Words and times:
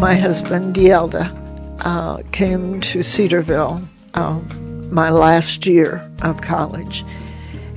my 0.00 0.14
husband, 0.14 0.74
Dielda, 0.74 1.30
uh, 1.84 2.22
came 2.32 2.80
to 2.80 3.02
Cedarville 3.02 3.82
uh, 4.14 4.40
my 4.90 5.10
last 5.10 5.66
year 5.66 6.10
of 6.22 6.40
college. 6.40 7.04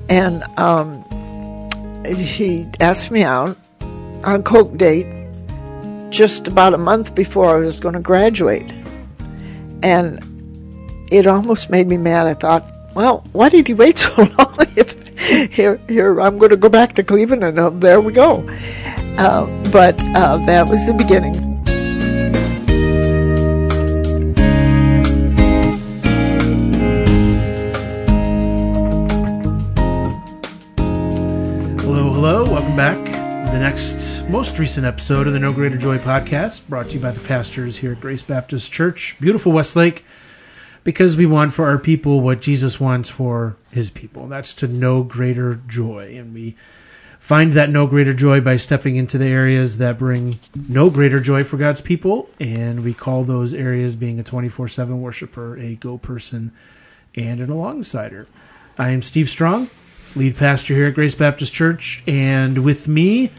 And 0.07 0.43
um, 0.57 1.03
he 2.05 2.65
asked 2.79 3.11
me 3.11 3.23
out 3.23 3.57
on 4.23 4.39
a 4.39 4.41
Coke 4.41 4.77
date 4.77 5.05
just 6.11 6.47
about 6.47 6.73
a 6.73 6.77
month 6.77 7.13
before 7.13 7.57
I 7.57 7.59
was 7.59 7.81
going 7.81 7.95
to 7.95 7.99
graduate. 7.99 8.71
And 9.83 10.23
it 11.11 11.27
almost 11.27 11.69
made 11.69 11.87
me 11.87 11.97
mad. 11.97 12.25
I 12.27 12.35
thought, 12.35 12.71
well, 12.95 13.25
why 13.33 13.49
did 13.49 13.67
he 13.67 13.73
wait 13.73 13.97
so 13.97 14.15
long? 14.15 14.55
if 14.77 14.93
here, 15.51 15.75
here, 15.89 16.21
I'm 16.21 16.37
going 16.37 16.51
to 16.51 16.57
go 16.57 16.69
back 16.69 16.95
to 16.95 17.03
Cleveland, 17.03 17.43
and 17.43 17.59
uh, 17.59 17.69
there 17.69 17.99
we 17.99 18.13
go. 18.13 18.47
Uh, 19.17 19.45
but 19.71 19.99
uh, 20.15 20.37
that 20.45 20.69
was 20.69 20.85
the 20.87 20.93
beginning. 20.93 21.52
Next, 33.63 34.27
most 34.27 34.59
recent 34.59 34.85
episode 34.85 35.25
of 35.25 35.31
the 35.31 35.39
No 35.39 35.53
Greater 35.53 35.77
Joy 35.77 35.97
podcast, 35.97 36.67
brought 36.67 36.87
to 36.87 36.95
you 36.95 36.99
by 36.99 37.11
the 37.11 37.25
pastors 37.25 37.77
here 37.77 37.93
at 37.93 38.01
Grace 38.01 38.21
Baptist 38.21 38.73
Church, 38.73 39.15
beautiful 39.21 39.53
Westlake, 39.53 40.03
because 40.83 41.15
we 41.15 41.25
want 41.25 41.53
for 41.53 41.65
our 41.69 41.77
people 41.77 42.19
what 42.19 42.41
Jesus 42.41 42.81
wants 42.81 43.07
for 43.07 43.55
his 43.71 43.89
people. 43.89 44.27
That's 44.27 44.53
to 44.55 44.67
know 44.67 45.01
greater 45.01 45.61
joy. 45.65 46.13
And 46.17 46.33
we 46.33 46.57
find 47.21 47.53
that 47.53 47.69
no 47.69 47.87
greater 47.87 48.13
joy 48.13 48.41
by 48.41 48.57
stepping 48.57 48.97
into 48.97 49.17
the 49.17 49.27
areas 49.27 49.77
that 49.77 49.97
bring 49.97 50.39
no 50.67 50.89
greater 50.89 51.21
joy 51.21 51.45
for 51.45 51.55
God's 51.55 51.79
people. 51.79 52.29
And 52.41 52.83
we 52.83 52.93
call 52.93 53.23
those 53.23 53.53
areas 53.53 53.95
being 53.95 54.19
a 54.19 54.23
24 54.23 54.67
7 54.67 55.01
worshiper, 55.01 55.57
a 55.57 55.75
go 55.75 55.97
person, 55.97 56.51
and 57.15 57.39
an 57.39 57.47
alongsider. 57.47 58.25
I 58.77 58.89
am 58.89 59.01
Steve 59.01 59.29
Strong, 59.29 59.69
lead 60.17 60.35
pastor 60.35 60.73
here 60.73 60.87
at 60.87 60.95
Grace 60.95 61.15
Baptist 61.15 61.53
Church. 61.53 62.03
And 62.05 62.65
with 62.65 62.89
me, 62.89 63.31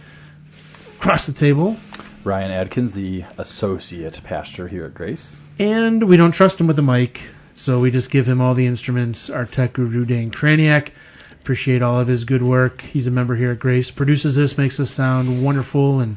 across 1.05 1.27
the 1.27 1.35
table, 1.35 1.77
Ryan 2.25 2.51
Adkins, 2.51 2.95
the 2.95 3.27
associate 3.37 4.23
pastor 4.25 4.69
here 4.69 4.87
at 4.87 4.95
Grace. 4.95 5.37
and 5.59 6.05
we 6.05 6.17
don't 6.17 6.33
trust 6.33 6.59
him 6.59 6.67
with 6.67 6.79
a 6.79 6.83
mic, 6.83 7.29
so 7.55 7.79
we 7.79 7.91
just 7.91 8.11
give 8.11 8.27
him 8.27 8.41
all 8.41 8.55
the 8.55 8.67
instruments. 8.67 9.29
Our 9.29 9.45
tech 9.45 9.75
guru, 9.75 10.07
Dan 10.07 10.31
Kraniak. 10.31 10.93
Appreciate 11.33 11.83
all 11.83 12.01
of 12.01 12.09
his 12.09 12.25
good 12.25 12.43
work. 12.43 12.81
He's 12.81 13.07
a 13.07 13.11
member 13.11 13.37
here 13.37 13.53
at 13.53 13.59
Grace, 13.59 13.91
produces 13.91 14.37
this, 14.37 14.57
makes 14.57 14.81
us 14.81 14.91
sound 14.91 15.45
wonderful. 15.45 16.01
And 16.01 16.17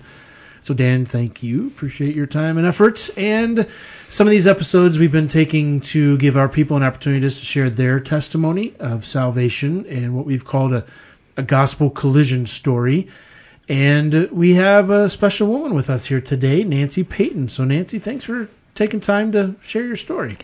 so, 0.61 0.73
Dan, 0.73 1.05
thank 1.05 1.43
you. 1.43 1.67
Appreciate 1.67 2.15
your 2.15 2.25
time 2.25 2.57
and 2.57 2.65
efforts. 2.65 3.09
And 3.17 3.67
some 4.07 4.25
of 4.25 4.31
these 4.31 4.47
episodes 4.47 4.97
we've 4.97 5.11
been 5.11 5.27
taking 5.27 5.81
to 5.81 6.17
give 6.17 6.37
our 6.37 6.47
people 6.47 6.77
an 6.77 6.83
opportunity 6.83 7.19
just 7.19 7.39
to 7.39 7.45
share 7.45 7.69
their 7.69 7.99
testimony 7.99 8.73
of 8.79 9.05
salvation 9.05 9.85
and 9.87 10.15
what 10.15 10.25
we've 10.25 10.45
called 10.45 10.71
a, 10.71 10.85
a 11.35 11.43
gospel 11.43 11.89
collision 11.89 12.45
story. 12.45 13.09
And 13.69 14.29
we 14.31 14.53
have 14.53 14.89
a 14.89 15.09
special 15.09 15.47
woman 15.47 15.73
with 15.73 15.89
us 15.89 16.05
here 16.05 16.21
today, 16.21 16.63
Nancy 16.63 17.03
Payton. 17.03 17.49
So, 17.49 17.65
Nancy, 17.65 17.99
thanks 17.99 18.23
for 18.23 18.49
taking 18.75 18.99
time 18.99 19.31
to 19.33 19.55
share 19.61 19.85
your 19.85 19.97
story. 19.97 20.37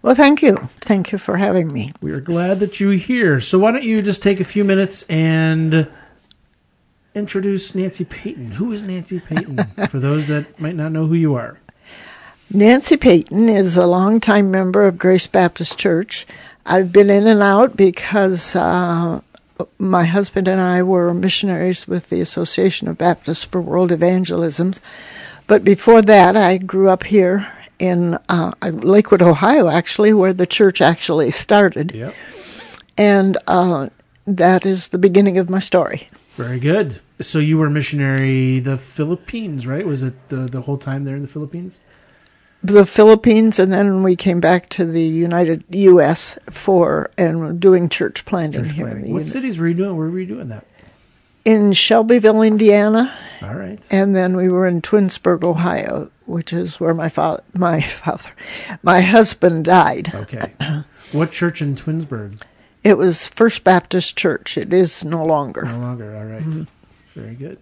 Well, 0.00 0.14
thank 0.14 0.42
you. 0.42 0.56
Thank 0.80 1.12
you 1.12 1.18
for 1.18 1.36
having 1.36 1.72
me. 1.72 1.92
We 2.00 2.12
are 2.12 2.20
glad 2.20 2.60
that 2.60 2.78
you're 2.78 2.92
here. 2.92 3.40
So, 3.40 3.58
why 3.58 3.72
don't 3.72 3.84
you 3.84 4.02
just 4.02 4.22
take 4.22 4.40
a 4.40 4.44
few 4.44 4.62
minutes 4.62 5.02
and 5.04 5.88
introduce 7.14 7.74
Nancy 7.74 8.04
Payton? 8.04 8.52
Who 8.52 8.72
is 8.72 8.82
Nancy 8.82 9.18
Payton 9.20 9.64
for 9.88 9.98
those 9.98 10.28
that 10.28 10.60
might 10.60 10.76
not 10.76 10.92
know 10.92 11.06
who 11.06 11.14
you 11.14 11.34
are? 11.34 11.58
Nancy 12.52 12.96
Payton 12.96 13.48
is 13.48 13.76
a 13.76 13.86
longtime 13.86 14.50
member 14.50 14.86
of 14.86 14.98
Grace 14.98 15.26
Baptist 15.26 15.78
Church. 15.78 16.26
I've 16.66 16.92
been 16.92 17.10
in 17.10 17.26
and 17.26 17.42
out 17.42 17.76
because 17.76 18.54
uh, 18.54 19.20
my 19.78 20.04
husband 20.04 20.48
and 20.48 20.60
I 20.60 20.82
were 20.82 21.12
missionaries 21.14 21.88
with 21.88 22.08
the 22.08 22.20
Association 22.20 22.88
of 22.88 22.98
Baptists 22.98 23.44
for 23.44 23.60
World 23.60 23.92
Evangelism. 23.92 24.74
But 25.46 25.64
before 25.64 26.02
that, 26.02 26.36
I 26.36 26.58
grew 26.58 26.88
up 26.88 27.04
here 27.04 27.46
in 27.78 28.18
uh, 28.28 28.52
Lakewood, 28.62 29.22
Ohio, 29.22 29.68
actually, 29.68 30.12
where 30.12 30.32
the 30.32 30.46
church 30.46 30.80
actually 30.80 31.30
started. 31.30 31.92
Yep. 31.92 32.14
And 32.96 33.36
uh, 33.46 33.88
that 34.26 34.64
is 34.64 34.88
the 34.88 34.98
beginning 34.98 35.38
of 35.38 35.50
my 35.50 35.58
story. 35.58 36.08
Very 36.34 36.60
good. 36.60 37.00
So, 37.20 37.38
you 37.38 37.58
were 37.58 37.66
a 37.66 37.70
missionary 37.70 38.60
the 38.60 38.78
Philippines, 38.78 39.66
right? 39.66 39.86
Was 39.86 40.02
it 40.02 40.28
the, 40.28 40.36
the 40.36 40.62
whole 40.62 40.78
time 40.78 41.04
there 41.04 41.16
in 41.16 41.22
the 41.22 41.28
Philippines? 41.28 41.80
The 42.62 42.86
Philippines, 42.86 43.58
and 43.58 43.72
then 43.72 44.02
we 44.02 44.14
came 44.16 44.40
back 44.40 44.68
to 44.70 44.84
the 44.84 45.02
United 45.02 45.64
U.S. 45.70 46.38
for 46.50 47.10
and 47.18 47.58
doing 47.60 47.88
church 47.88 48.24
planting 48.24 48.64
Church 48.64 48.72
here. 48.72 48.86
in 48.86 48.92
planting. 48.92 49.10
the 49.12 49.18
What 49.18 49.26
cities 49.26 49.58
were 49.58 49.68
you 49.68 49.74
doing? 49.74 49.96
Where 49.96 50.08
were 50.08 50.20
you 50.20 50.26
doing 50.26 50.48
that? 50.48 50.66
in 51.44 51.72
Shelbyville, 51.72 52.40
Indiana, 52.42 53.12
All 53.42 53.54
right. 53.56 53.80
and 53.90 54.14
then 54.14 54.36
we 54.36 54.48
were 54.48 54.64
in 54.64 54.80
Twinsburg, 54.80 55.42
Ohio, 55.42 56.08
which 56.24 56.52
is 56.52 56.78
where 56.78 56.94
my 56.94 57.08
father, 57.08 57.42
my 57.52 57.80
father, 57.80 58.30
my 58.84 59.00
husband 59.00 59.64
died. 59.64 60.14
Okay. 60.14 60.52
what 61.10 61.32
church 61.32 61.60
in 61.60 61.74
Twinsburg? 61.74 62.40
It 62.84 62.96
was 62.96 63.26
First 63.26 63.64
Baptist 63.64 64.16
Church. 64.16 64.56
It 64.56 64.72
is 64.72 65.04
no 65.04 65.24
longer. 65.24 65.62
No 65.62 65.78
longer. 65.80 66.16
All 66.16 66.24
right. 66.26 66.66
Very 67.14 67.34
good. 67.34 67.58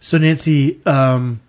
So, 0.00 0.18
Nancy, 0.18 0.80
um, 0.84 1.40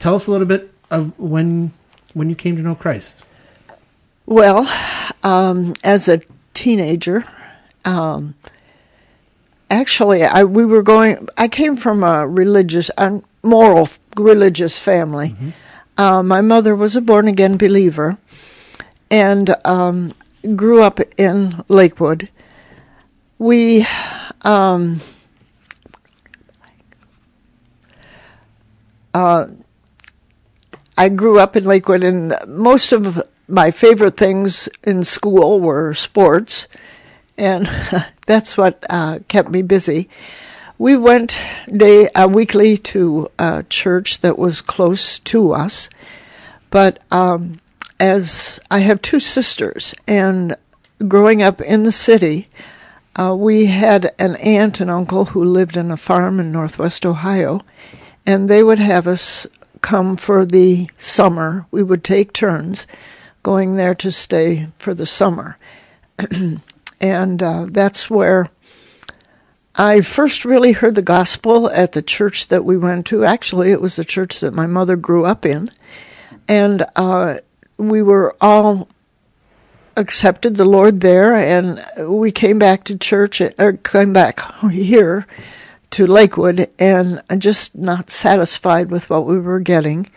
tell 0.00 0.16
us 0.16 0.26
a 0.26 0.32
little 0.32 0.48
bit 0.48 0.72
of 0.90 1.16
when 1.16 1.70
when 2.18 2.28
you 2.28 2.36
came 2.36 2.56
to 2.56 2.62
know 2.62 2.74
Christ. 2.74 3.24
Well, 4.26 4.68
um, 5.22 5.74
as 5.82 6.08
a 6.08 6.20
teenager, 6.52 7.24
um, 7.84 8.34
actually, 9.70 10.22
I 10.24 10.44
we 10.44 10.66
were 10.66 10.82
going. 10.82 11.28
I 11.36 11.48
came 11.48 11.76
from 11.76 12.02
a 12.02 12.26
religious, 12.26 12.90
a 12.98 13.22
moral, 13.42 13.88
religious 14.16 14.78
family. 14.78 15.34
Uh, 15.96 16.22
my 16.22 16.40
mother 16.40 16.76
was 16.76 16.94
a 16.94 17.00
born 17.00 17.26
again 17.26 17.56
believer, 17.56 18.18
and 19.10 19.54
um, 19.64 20.12
grew 20.54 20.82
up 20.82 21.00
in 21.16 21.64
Lakewood. 21.68 22.28
We. 23.38 23.86
Um, 24.42 25.00
uh, 29.14 29.46
I 30.98 31.08
grew 31.10 31.38
up 31.38 31.54
in 31.54 31.64
Lakewood, 31.64 32.02
and 32.02 32.34
most 32.48 32.90
of 32.90 33.22
my 33.46 33.70
favorite 33.70 34.16
things 34.16 34.68
in 34.82 35.04
school 35.04 35.60
were 35.60 35.94
sports, 35.94 36.66
and 37.36 37.70
that's 38.26 38.56
what 38.56 38.84
uh, 38.90 39.20
kept 39.28 39.48
me 39.48 39.62
busy. 39.62 40.08
We 40.76 40.96
went 40.96 41.38
day 41.72 42.08
uh, 42.08 42.26
weekly 42.26 42.76
to 42.78 43.30
a 43.38 43.64
church 43.68 44.22
that 44.22 44.40
was 44.40 44.60
close 44.60 45.20
to 45.20 45.52
us, 45.52 45.88
but 46.68 46.98
um, 47.12 47.60
as 48.00 48.58
I 48.68 48.80
have 48.80 49.00
two 49.00 49.20
sisters, 49.20 49.94
and 50.08 50.56
growing 51.06 51.44
up 51.44 51.60
in 51.60 51.84
the 51.84 51.92
city, 51.92 52.48
uh, 53.14 53.36
we 53.36 53.66
had 53.66 54.10
an 54.18 54.34
aunt 54.34 54.80
and 54.80 54.90
uncle 54.90 55.26
who 55.26 55.44
lived 55.44 55.76
in 55.76 55.92
a 55.92 55.96
farm 55.96 56.40
in 56.40 56.50
northwest 56.50 57.06
Ohio, 57.06 57.60
and 58.26 58.50
they 58.50 58.64
would 58.64 58.80
have 58.80 59.06
us 59.06 59.46
come 59.80 60.16
for 60.16 60.44
the 60.44 60.88
summer. 60.98 61.66
We 61.70 61.82
would 61.82 62.04
take 62.04 62.32
turns 62.32 62.86
going 63.42 63.76
there 63.76 63.94
to 63.94 64.10
stay 64.10 64.68
for 64.78 64.94
the 64.94 65.06
summer. 65.06 65.56
and 67.00 67.42
uh, 67.42 67.66
that's 67.70 68.10
where 68.10 68.50
I 69.74 70.00
first 70.00 70.44
really 70.44 70.72
heard 70.72 70.96
the 70.96 71.02
gospel 71.02 71.70
at 71.70 71.92
the 71.92 72.02
church 72.02 72.48
that 72.48 72.64
we 72.64 72.76
went 72.76 73.06
to. 73.06 73.24
Actually, 73.24 73.70
it 73.70 73.80
was 73.80 73.96
the 73.96 74.04
church 74.04 74.40
that 74.40 74.52
my 74.52 74.66
mother 74.66 74.96
grew 74.96 75.24
up 75.24 75.46
in. 75.46 75.68
And 76.48 76.84
uh, 76.96 77.36
we 77.76 78.02
were 78.02 78.34
all 78.40 78.88
accepted 79.96 80.56
the 80.56 80.64
Lord 80.64 81.00
there, 81.00 81.34
and 81.34 81.84
we 82.08 82.32
came 82.32 82.58
back 82.58 82.84
to 82.84 82.98
church, 82.98 83.40
or 83.40 83.72
came 83.74 84.12
back 84.12 84.40
here 84.70 85.26
to 85.90 86.06
Lakewood 86.06 86.70
and 86.78 87.22
just 87.38 87.74
not 87.74 88.10
satisfied 88.10 88.90
with 88.90 89.08
what 89.10 89.26
we 89.26 89.38
were 89.38 89.60
getting. 89.60 90.08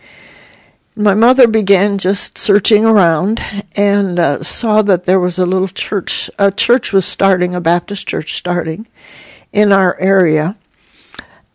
My 0.94 1.14
mother 1.14 1.46
began 1.48 1.96
just 1.96 2.36
searching 2.36 2.84
around 2.84 3.40
and 3.74 4.18
uh, 4.18 4.42
saw 4.42 4.82
that 4.82 5.04
there 5.04 5.18
was 5.20 5.38
a 5.38 5.46
little 5.46 5.68
church. 5.68 6.28
A 6.38 6.50
church 6.50 6.92
was 6.92 7.06
starting, 7.06 7.54
a 7.54 7.60
Baptist 7.62 8.06
church 8.06 8.34
starting 8.34 8.86
in 9.52 9.72
our 9.72 9.98
area. 9.98 10.56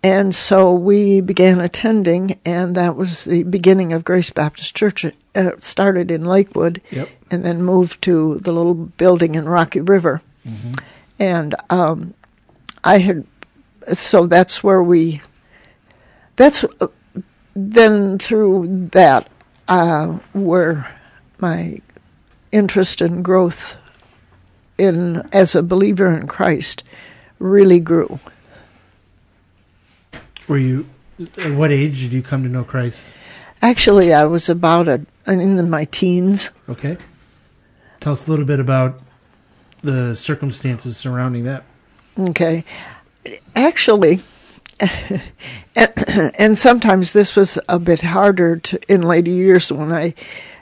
And 0.03 0.33
so 0.33 0.73
we 0.73 1.21
began 1.21 1.59
attending, 1.59 2.39
and 2.45 2.75
that 2.75 2.95
was 2.95 3.25
the 3.25 3.43
beginning 3.43 3.93
of 3.93 4.03
Grace 4.03 4.29
Baptist 4.29 4.75
Church. 4.75 5.03
It 5.03 5.15
uh, 5.35 5.51
started 5.59 6.09
in 6.11 6.23
Lakewood 6.25 6.81
Yep. 6.91 7.09
and 7.29 7.43
then 7.43 7.61
moved 7.63 8.01
to 8.03 8.35
the 8.39 8.53
little 8.53 8.73
building 8.75 9.35
in 9.35 9.49
Rocky 9.49 9.81
River. 9.81 10.21
And 11.19 11.55
um, 11.69 12.13
I 12.83 12.99
had, 12.99 13.25
so 13.94 14.28
that's 14.28 14.63
where 14.63 14.84
we, 14.84 15.22
that's, 16.36 16.66
then 17.56 18.19
through 18.19 18.89
that, 18.92 19.30
uh, 19.68 20.07
where 20.34 20.95
my 21.39 21.80
interest 22.51 23.01
and 23.01 23.24
growth 23.24 23.75
in 24.78 25.28
as 25.34 25.56
a 25.56 25.63
believer 25.63 26.16
in 26.16 26.28
Christ 26.28 26.84
really 27.39 27.80
grew. 27.80 28.19
Were 30.48 30.57
you? 30.57 30.88
At 31.39 31.54
what 31.54 31.72
age 31.72 32.01
did 32.01 32.13
you 32.13 32.22
come 32.22 32.44
to 32.44 32.50
know 32.50 32.63
Christ? 32.63 33.13
Actually, 33.62 34.13
I 34.13 34.25
was 34.25 34.50
about 34.50 34.88
a, 34.88 35.01
in 35.25 35.69
my 35.69 35.86
teens. 35.86 36.51
Okay. 36.69 36.98
Tell 38.00 38.13
us 38.13 38.28
a 38.28 38.30
little 38.30 38.45
bit 38.45 38.60
about 38.60 39.01
the 39.81 40.16
circumstances 40.16 40.95
surrounding 40.95 41.44
that. 41.45 41.63
Okay. 42.18 42.63
Actually, 43.56 44.19
and 45.75 46.57
sometimes 46.57 47.13
this 47.13 47.35
was 47.35 47.57
a 47.68 47.79
bit 47.79 48.01
harder 48.01 48.57
to, 48.57 48.79
in 48.91 49.01
later 49.01 49.31
years 49.31 49.71
when 49.71 49.91
I 49.91 50.13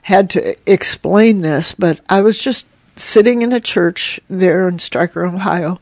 had 0.04 0.30
to 0.32 0.56
explain 0.72 1.42
this, 1.42 1.74
but 1.74 2.00
I 2.10 2.22
was 2.22 2.38
just 2.38 2.66
sitting 2.96 3.42
in 3.42 3.52
a 3.52 3.60
church 3.60 4.20
there 4.30 4.68
in 4.68 4.80
Stryker, 4.80 5.26
Ohio, 5.26 5.80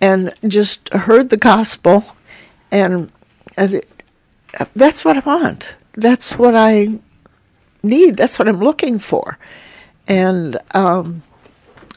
and 0.00 0.32
just 0.46 0.88
heard 0.90 1.28
the 1.28 1.36
gospel, 1.36 2.04
and, 2.70 3.10
and 3.56 3.82
that's 4.74 5.04
what 5.04 5.16
I 5.16 5.20
want. 5.20 5.74
That's 5.92 6.38
what 6.38 6.54
I 6.54 6.98
need. 7.82 8.16
That's 8.16 8.38
what 8.38 8.48
I'm 8.48 8.60
looking 8.60 8.98
for, 8.98 9.38
and 10.06 10.56
um, 10.72 11.22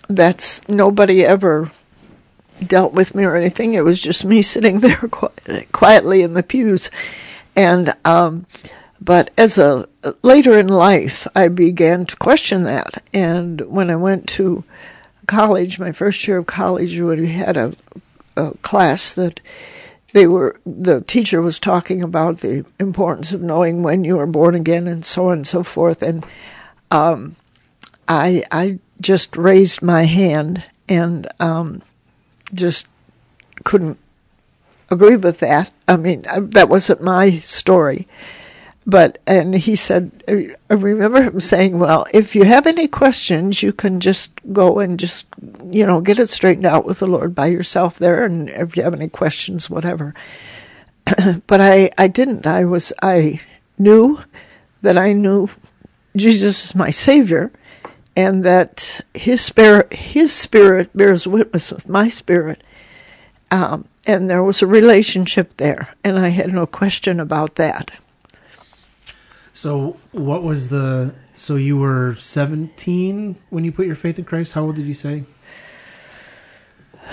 that's 0.09 0.67
nobody 0.67 1.23
ever 1.23 1.71
dealt 2.65 2.93
with 2.93 3.15
me 3.15 3.23
or 3.23 3.35
anything. 3.35 3.73
It 3.73 3.83
was 3.83 3.99
just 3.99 4.25
me 4.25 4.41
sitting 4.41 4.79
there 4.81 5.09
quietly 5.71 6.21
in 6.21 6.33
the 6.33 6.43
pews. 6.43 6.89
And, 7.55 7.93
um, 8.05 8.45
but 8.99 9.31
as 9.37 9.57
a 9.57 9.87
later 10.21 10.57
in 10.57 10.67
life, 10.67 11.27
I 11.35 11.47
began 11.47 12.05
to 12.05 12.15
question 12.15 12.63
that. 12.63 13.03
And 13.13 13.61
when 13.61 13.89
I 13.89 13.95
went 13.95 14.27
to 14.29 14.63
college, 15.27 15.79
my 15.79 15.91
first 15.91 16.27
year 16.27 16.37
of 16.37 16.45
college, 16.45 16.99
we 16.99 17.27
had 17.29 17.57
a, 17.57 17.73
a 18.37 18.51
class 18.61 19.13
that 19.13 19.41
they 20.13 20.27
were 20.27 20.59
the 20.65 21.01
teacher 21.01 21.41
was 21.41 21.59
talking 21.59 22.01
about 22.03 22.39
the 22.39 22.65
importance 22.79 23.31
of 23.31 23.41
knowing 23.41 23.81
when 23.81 24.03
you 24.03 24.19
are 24.19 24.27
born 24.27 24.55
again 24.55 24.87
and 24.87 25.05
so 25.05 25.27
on 25.27 25.39
and 25.39 25.47
so 25.47 25.63
forth 25.63 26.01
and 26.01 26.25
um, 26.91 27.35
I 28.07 28.43
I 28.51 28.79
just 28.99 29.37
raised 29.37 29.81
my 29.81 30.03
hand 30.03 30.63
and 30.89 31.27
um, 31.39 31.81
just 32.53 32.87
couldn't 33.63 33.97
agree 34.89 35.15
with 35.15 35.39
that. 35.39 35.71
I 35.87 35.97
mean, 35.97 36.25
that 36.37 36.69
wasn't 36.69 37.01
my 37.01 37.39
story. 37.39 38.07
But, 38.85 39.19
and 39.27 39.55
he 39.55 39.75
said, 39.75 40.23
uh, 40.27 40.55
I 40.69 40.73
remember 40.73 41.21
him 41.21 41.39
saying, 41.39 41.77
well, 41.77 42.07
if 42.13 42.35
you 42.35 42.43
have 42.43 42.65
any 42.65 42.87
questions, 42.87 43.61
you 43.61 43.73
can 43.73 43.99
just 43.99 44.31
go 44.51 44.79
and 44.79 44.99
just, 44.99 45.25
you 45.69 45.85
know, 45.85 46.01
get 46.01 46.19
it 46.19 46.29
straightened 46.29 46.65
out 46.65 46.85
with 46.85 46.99
the 46.99 47.07
Lord 47.07 47.35
by 47.35 47.45
yourself 47.45 47.99
there. 47.99 48.25
And 48.25 48.49
if 48.49 48.75
you 48.75 48.83
have 48.83 48.95
any 48.95 49.07
questions, 49.07 49.69
whatever. 49.69 50.15
but 51.47 51.61
I, 51.61 51.91
I 51.97 52.07
didn't. 52.07 52.47
I 52.47 52.65
was, 52.65 52.91
I 53.03 53.39
knew 53.77 54.19
that 54.81 54.97
I 54.97 55.13
knew 55.13 55.49
Jesus 56.15 56.65
is 56.65 56.75
my 56.75 56.89
Savior 56.89 57.51
and 58.15 58.43
that 58.43 59.01
his 59.13 59.41
spirit 59.41 59.91
his 59.93 60.33
spirit 60.33 60.95
bears 60.95 61.27
witness 61.27 61.71
with 61.71 61.87
my 61.87 62.09
spirit 62.09 62.61
um, 63.51 63.85
and 64.05 64.29
there 64.29 64.43
was 64.43 64.61
a 64.61 64.67
relationship 64.67 65.57
there 65.57 65.93
and 66.03 66.17
i 66.17 66.29
had 66.29 66.53
no 66.53 66.65
question 66.65 67.19
about 67.19 67.55
that. 67.55 67.99
So 69.53 69.97
what 70.11 70.43
was 70.43 70.69
the 70.69 71.13
so 71.35 71.55
you 71.55 71.77
were 71.77 72.15
17 72.15 73.35
when 73.49 73.63
you 73.63 73.71
put 73.71 73.85
your 73.85 73.95
faith 73.95 74.17
in 74.17 74.25
christ? 74.25 74.53
How 74.53 74.63
old 74.63 74.75
did 74.75 74.85
you 74.85 74.93
say? 74.93 75.23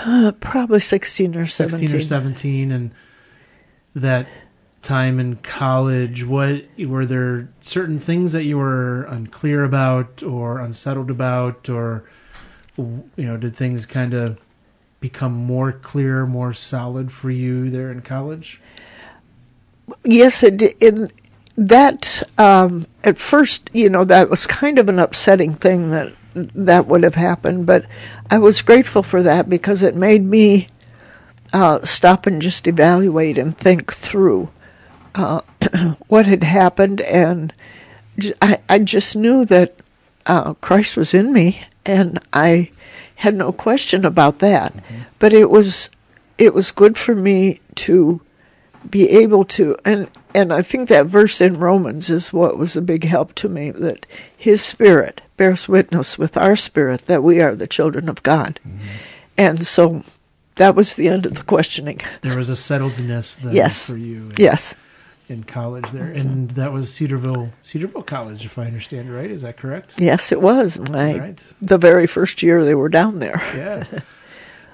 Uh, 0.04 0.32
probably 0.38 0.80
16 0.80 1.36
or 1.36 1.46
17 1.46 1.88
16 1.88 2.00
or 2.00 2.04
17 2.04 2.72
and 2.72 2.90
that 3.94 4.28
time 4.82 5.18
in 5.18 5.36
college, 5.36 6.24
what 6.24 6.64
were 6.78 7.06
there 7.06 7.48
certain 7.62 7.98
things 7.98 8.32
that 8.32 8.44
you 8.44 8.58
were 8.58 9.04
unclear 9.04 9.64
about 9.64 10.22
or 10.22 10.60
unsettled 10.60 11.10
about, 11.10 11.68
or 11.68 12.04
you 12.76 13.04
know, 13.16 13.36
did 13.36 13.56
things 13.56 13.86
kind 13.86 14.14
of 14.14 14.40
become 15.00 15.32
more 15.32 15.72
clear, 15.72 16.26
more 16.26 16.52
solid 16.52 17.12
for 17.12 17.30
you 17.30 17.70
there 17.70 17.90
in 17.90 18.00
college? 18.02 18.60
Yes, 20.04 20.42
it 20.42 20.62
in 20.80 21.10
that 21.56 22.22
um, 22.38 22.86
at 23.02 23.18
first, 23.18 23.68
you 23.72 23.90
know, 23.90 24.04
that 24.04 24.30
was 24.30 24.46
kind 24.46 24.78
of 24.78 24.88
an 24.88 24.98
upsetting 24.98 25.52
thing 25.52 25.90
that 25.90 26.12
that 26.34 26.86
would 26.86 27.02
have 27.02 27.16
happened, 27.16 27.66
but 27.66 27.84
I 28.30 28.38
was 28.38 28.62
grateful 28.62 29.02
for 29.02 29.22
that 29.22 29.48
because 29.48 29.82
it 29.82 29.96
made 29.96 30.24
me 30.24 30.68
uh, 31.52 31.82
stop 31.82 32.26
and 32.26 32.40
just 32.40 32.68
evaluate 32.68 33.38
and 33.38 33.56
think 33.56 33.92
through 33.92 34.50
uh, 35.18 35.40
what 36.06 36.26
had 36.26 36.44
happened, 36.44 37.00
and 37.02 37.52
I, 38.40 38.60
I 38.68 38.78
just 38.78 39.16
knew 39.16 39.44
that 39.46 39.74
uh, 40.26 40.54
Christ 40.54 40.96
was 40.96 41.12
in 41.12 41.32
me, 41.32 41.62
and 41.84 42.18
I 42.32 42.70
had 43.16 43.34
no 43.34 43.52
question 43.52 44.04
about 44.04 44.38
that. 44.38 44.74
Mm-hmm. 44.74 44.96
But 45.18 45.32
it 45.32 45.50
was 45.50 45.90
it 46.38 46.54
was 46.54 46.70
good 46.70 46.96
for 46.96 47.14
me 47.14 47.60
to 47.74 48.20
be 48.88 49.10
able 49.10 49.44
to 49.44 49.76
and 49.84 50.08
and 50.32 50.52
I 50.52 50.62
think 50.62 50.88
that 50.88 51.06
verse 51.06 51.40
in 51.40 51.58
Romans 51.58 52.10
is 52.10 52.32
what 52.32 52.56
was 52.56 52.76
a 52.76 52.80
big 52.80 53.02
help 53.02 53.34
to 53.36 53.48
me 53.48 53.72
that 53.72 54.06
his 54.36 54.62
spirit 54.62 55.20
bears 55.36 55.66
witness 55.66 56.16
with 56.16 56.36
our 56.36 56.54
spirit 56.54 57.06
that 57.06 57.24
we 57.24 57.40
are 57.40 57.56
the 57.56 57.66
children 57.66 58.08
of 58.08 58.22
God. 58.22 58.60
Mm-hmm. 58.66 58.86
And 59.36 59.66
so 59.66 60.04
that 60.54 60.76
was 60.76 60.94
the 60.94 61.08
end 61.08 61.26
of 61.26 61.34
the 61.34 61.42
questioning. 61.42 62.00
There 62.22 62.36
was 62.36 62.50
a 62.50 62.54
settledness 62.54 63.38
yes. 63.52 63.86
for 63.90 63.96
you. 63.96 64.32
Yes 64.38 64.76
in 65.28 65.44
college 65.44 65.90
there, 65.92 66.10
and 66.10 66.50
that 66.52 66.72
was 66.72 66.92
Cedarville 66.92 67.50
Cedarville 67.62 68.02
College, 68.02 68.44
if 68.44 68.58
I 68.58 68.64
understand 68.64 69.08
right. 69.08 69.30
Is 69.30 69.42
that 69.42 69.56
correct? 69.56 69.94
Yes, 69.98 70.32
it 70.32 70.40
was. 70.40 70.78
My 70.78 71.18
right. 71.18 71.44
the 71.60 71.78
very 71.78 72.06
first 72.06 72.42
year 72.42 72.64
they 72.64 72.74
were 72.74 72.88
down 72.88 73.18
there. 73.18 73.36
yeah. 73.54 74.00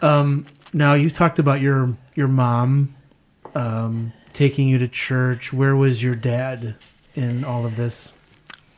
Um, 0.01 0.47
now 0.73 0.95
you 0.95 1.11
talked 1.11 1.39
about 1.39 1.61
your 1.61 1.95
your 2.15 2.29
mom 2.29 2.95
um, 3.55 4.13
taking 4.33 4.69
you 4.69 4.79
to 4.79 4.89
church. 4.89 5.53
Where 5.53 5.75
was 5.75 6.03
your 6.03 6.15
dad 6.15 6.77
in 7.15 7.45
all 7.45 7.67
of 7.67 7.77
this? 7.77 8.13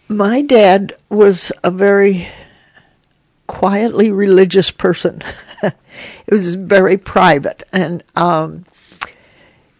My 0.09 0.41
dad 0.41 0.95
was 1.09 1.51
a 1.65 1.71
very 1.71 2.29
quietly 3.47 4.13
religious 4.13 4.71
person. 4.71 5.21
it 5.63 5.75
was 6.31 6.55
very 6.55 6.97
private, 6.97 7.63
and 7.73 8.05
um, 8.15 8.65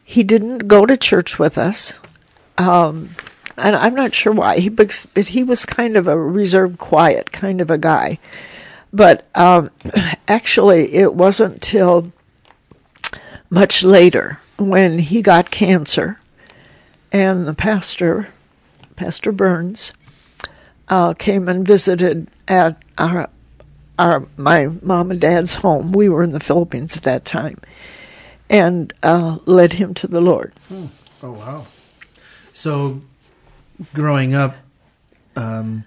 he 0.09 0.23
didn't 0.23 0.69
go 0.69 0.87
to 0.87 0.97
church 0.97 1.37
with 1.37 1.59
us. 1.59 1.99
Um, 2.57 3.11
and 3.59 3.75
I'm 3.75 3.95
not 3.95 4.15
sure 4.15 4.33
why. 4.33 4.61
He, 4.61 4.69
but 4.69 4.93
he 4.93 5.43
was 5.43 5.67
kind 5.67 5.97
of 5.97 6.07
a 6.07 6.17
reserved, 6.17 6.79
quiet 6.79 7.33
kind 7.33 7.61
of 7.61 7.71
a 7.71 7.77
guy. 7.77 8.21
But 8.93 9.27
um, 9.35 9.71
actually, 10.29 10.95
it 10.95 11.15
wasn't 11.15 11.61
till 11.61 12.13
much 13.51 13.83
later 13.83 14.39
when 14.59 15.01
he 15.01 15.23
got 15.23 15.51
cancer, 15.51 16.21
and 17.11 17.47
the 17.47 17.55
pastor, 17.55 18.29
Pastor 18.95 19.33
Burns, 19.33 19.93
uh, 20.89 21.15
came 21.15 21.49
and 21.49 21.67
visited 21.67 22.29
at 22.47 22.81
our, 22.97 23.29
our 23.99 24.29
my 24.37 24.69
mom 24.83 25.11
and 25.11 25.21
dad's 25.21 25.57
home. 25.57 25.91
We 25.91 26.09
were 26.09 26.23
in 26.23 26.31
the 26.31 26.41
Philippines 26.41 26.97
at 26.97 27.03
that 27.03 27.25
time, 27.25 27.59
and 28.49 28.93
uh, 29.03 29.39
led 29.47 29.75
him 29.75 29.95
to 29.95 30.07
the 30.07 30.21
Lord. 30.21 30.53
Hmm. 30.69 30.87
Oh 31.23 31.33
wow! 31.33 31.67
So, 32.53 33.01
growing 33.95 34.35
up, 34.35 34.57
um, 35.35 35.85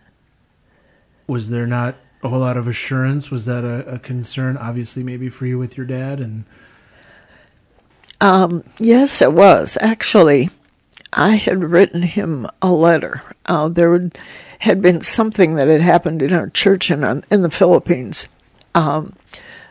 was 1.27 1.49
there 1.49 1.67
not 1.67 1.95
a 2.23 2.29
whole 2.29 2.39
lot 2.39 2.57
of 2.57 2.67
assurance? 2.67 3.31
Was 3.31 3.45
that 3.45 3.63
a, 3.63 3.87
a 3.87 3.99
concern? 3.99 4.57
Obviously, 4.57 5.03
maybe 5.03 5.29
for 5.29 5.45
you 5.45 5.57
with 5.57 5.77
your 5.77 5.85
dad 5.85 6.19
and. 6.19 6.45
Um, 8.21 8.65
yes, 8.77 9.21
it 9.21 9.31
was 9.31 9.77
actually. 9.79 10.49
I 11.13 11.35
had 11.35 11.71
written 11.71 12.03
him 12.03 12.47
a 12.61 12.71
letter. 12.71 13.21
Uh, 13.45 13.67
there 13.67 13.89
would, 13.89 14.15
had 14.59 14.79
been 14.79 15.01
something 15.01 15.55
that 15.55 15.67
had 15.67 15.81
happened 15.81 16.21
in 16.21 16.33
our 16.33 16.49
church 16.49 16.91
in, 16.91 17.03
in 17.31 17.41
the 17.41 17.49
Philippines 17.49 18.27
um, 18.75 19.13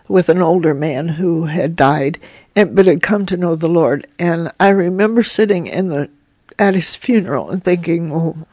with 0.09 0.29
an 0.29 0.41
older 0.41 0.75
man 0.75 1.09
who 1.09 1.45
had 1.45 1.77
died, 1.77 2.19
and, 2.57 2.75
but 2.75 2.87
had 2.87 3.03
come 3.03 3.27
to 3.27 3.37
know 3.37 3.55
the 3.55 3.69
Lord. 3.69 4.07
And 4.19 4.51
I 4.59 4.71
remember 4.71 5.23
sitting 5.23 5.67
in 5.67 5.89
the 5.89 6.11
at 6.59 6.75
his 6.75 6.97
funeral 6.97 7.51
and 7.51 7.63
thinking, 7.63 8.11
well, 8.11 8.49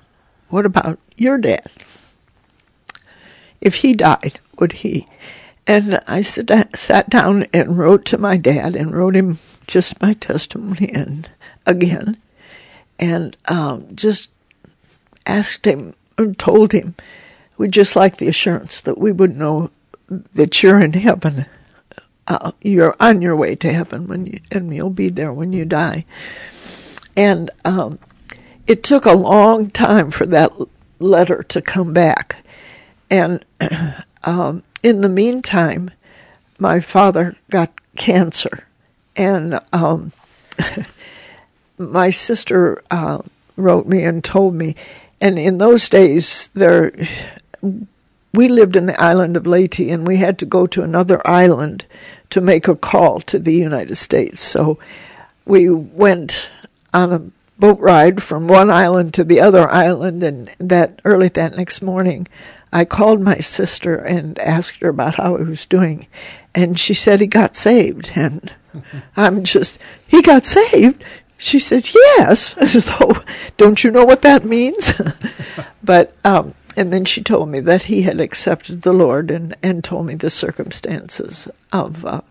what 0.49 0.65
about 0.65 0.99
your 1.17 1.37
dad? 1.37 1.67
If 3.61 3.75
he 3.75 3.93
died, 3.93 4.39
would 4.59 4.73
he? 4.73 5.07
And 5.65 5.99
I 6.07 6.21
sat, 6.21 7.09
down 7.09 7.47
and 7.51 7.77
wrote 7.77 8.05
to 8.05 8.19
my 8.19 8.37
dad 8.37 8.75
and 8.75 8.95
wrote 8.95 9.15
him 9.15 9.39
just 9.65 9.99
my 9.99 10.13
testimony 10.13 10.91
and 10.93 11.29
again, 11.65 12.17
and 12.99 13.35
um, 13.45 13.87
just 13.95 14.29
asked 15.25 15.65
him 15.65 15.95
and 16.19 16.37
told 16.37 16.71
him 16.71 16.93
we'd 17.57 17.71
just 17.71 17.95
like 17.95 18.17
the 18.17 18.27
assurance 18.27 18.81
that 18.81 18.99
we 18.99 19.11
would 19.11 19.35
know 19.35 19.71
that 20.07 20.61
you're 20.61 20.79
in 20.79 20.93
heaven. 20.93 21.45
Uh, 22.27 22.51
you're 22.61 22.95
on 22.99 23.21
your 23.21 23.35
way 23.35 23.55
to 23.55 23.71
heaven 23.71 24.07
when 24.07 24.25
you, 24.25 24.39
and 24.51 24.73
you'll 24.73 24.89
be 24.89 25.09
there 25.09 25.31
when 25.31 25.53
you 25.53 25.65
die. 25.65 26.05
And 27.15 27.49
um, 27.63 27.99
it 28.67 28.83
took 28.83 29.05
a 29.05 29.13
long 29.13 29.69
time 29.69 30.09
for 30.09 30.25
that 30.25 30.51
letter 30.99 31.43
to 31.43 31.61
come 31.61 31.93
back. 31.93 32.43
And 33.09 33.45
um, 34.23 34.63
in 34.81 35.01
the 35.01 35.09
meantime, 35.09 35.91
my 36.57 36.79
father 36.79 37.35
got 37.49 37.71
cancer, 37.95 38.67
and 39.15 39.59
um, 39.71 40.11
my 41.77 42.09
sister 42.09 42.81
uh, 42.89 43.19
wrote 43.55 43.87
me 43.87 44.03
and 44.03 44.23
told 44.23 44.55
me. 44.55 44.75
And 45.21 45.39
in 45.39 45.57
those 45.57 45.89
days, 45.89 46.49
there 46.53 46.91
we 48.35 48.47
lived 48.47 48.75
in 48.75 48.85
the 48.85 49.01
island 49.01 49.37
of 49.37 49.47
Leyte, 49.47 49.79
and 49.79 50.05
we 50.05 50.17
had 50.17 50.37
to 50.39 50.45
go 50.45 50.67
to 50.67 50.83
another 50.83 51.25
island 51.27 51.85
to 52.29 52.41
make 52.41 52.67
a 52.67 52.75
call 52.75 53.21
to 53.21 53.39
the 53.39 53.53
United 53.53 53.95
States. 53.95 54.41
So 54.41 54.77
we 55.45 55.69
went 55.69 56.49
on 56.93 57.13
a 57.13 57.21
boat 57.59 57.79
ride 57.79 58.21
from 58.21 58.47
one 58.47 58.69
island 58.69 59.13
to 59.13 59.23
the 59.23 59.39
other 59.39 59.69
island, 59.69 60.23
and 60.23 60.51
that 60.59 60.99
early 61.05 61.29
that 61.29 61.55
next 61.55 61.81
morning, 61.81 62.27
I 62.73 62.83
called 62.85 63.21
my 63.21 63.37
sister 63.37 63.95
and 63.95 64.37
asked 64.39 64.81
her 64.81 64.89
about 64.89 65.15
how 65.15 65.37
he 65.37 65.43
was 65.43 65.65
doing, 65.65 66.07
and 66.53 66.79
she 66.79 66.93
said 66.93 67.21
he 67.21 67.27
got 67.27 67.55
saved, 67.55 68.11
and 68.15 68.53
I'm 69.17 69.43
just 69.43 69.79
he 70.05 70.21
got 70.21 70.45
saved. 70.45 71.03
She 71.37 71.59
said 71.59 71.93
yes. 71.93 72.55
I 72.57 72.65
said 72.65 72.95
oh 72.99 73.23
don't 73.57 73.83
you 73.83 73.91
know 73.91 74.05
what 74.05 74.21
that 74.23 74.45
means? 74.45 74.99
but 75.83 76.13
um, 76.25 76.53
and 76.75 76.91
then 76.91 77.05
she 77.05 77.23
told 77.23 77.49
me 77.49 77.59
that 77.61 77.83
he 77.83 78.01
had 78.03 78.19
accepted 78.19 78.81
the 78.81 78.93
Lord 78.93 79.31
and, 79.31 79.55
and 79.63 79.83
told 79.83 80.05
me 80.05 80.15
the 80.15 80.29
circumstances 80.29 81.47
of 81.71 82.05
uh, 82.05 82.21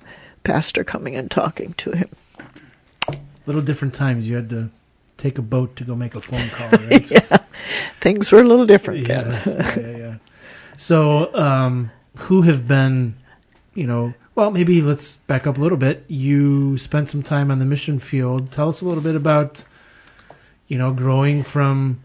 Pastor 0.43 0.85
coming 0.85 1.17
and 1.17 1.31
talking 1.31 1.73
to 1.75 1.93
him. 1.93 2.09
Little 3.47 3.63
different 3.63 3.95
times. 3.95 4.27
You 4.27 4.37
had 4.37 4.51
to 4.51 4.71
take 5.17 5.39
a 5.39 5.43
boat 5.43 5.77
to 5.77 5.85
go 5.85 5.95
make 5.95 6.15
a 6.15 6.21
phone 6.21 6.49
call, 6.51 6.71
right? 6.89 7.11
yeah, 7.11 7.39
things 8.01 8.31
were 8.31 8.41
a 8.41 8.45
little 8.45 8.67
different. 8.67 9.07
Yes. 9.07 9.47
yeah, 9.47 9.79
yeah, 9.79 9.97
yeah. 9.97 10.17
So, 10.77 11.35
um, 11.35 11.91
who 12.17 12.43
have 12.43 12.67
been, 12.67 13.15
you 13.75 13.87
know, 13.87 14.15
well, 14.35 14.51
maybe 14.51 14.83
let's 14.83 15.17
back 15.17 15.47
up 15.47 15.59
a 15.59 15.61
little 15.61 15.79
bit. 15.79 16.05
You 16.09 16.77
spent 16.79 17.11
some 17.11 17.23
time 17.23 17.51
on 17.51 17.61
the 17.61 17.65
mission 17.65 18.01
field. 18.01 18.51
Tell 18.51 18.69
us 18.69 18.81
a 18.81 18.85
little 18.85 19.03
bit 19.03 19.15
about, 19.15 19.65
you 20.67 20.77
know, 20.77 20.93
growing 20.93 21.43
from 21.43 22.01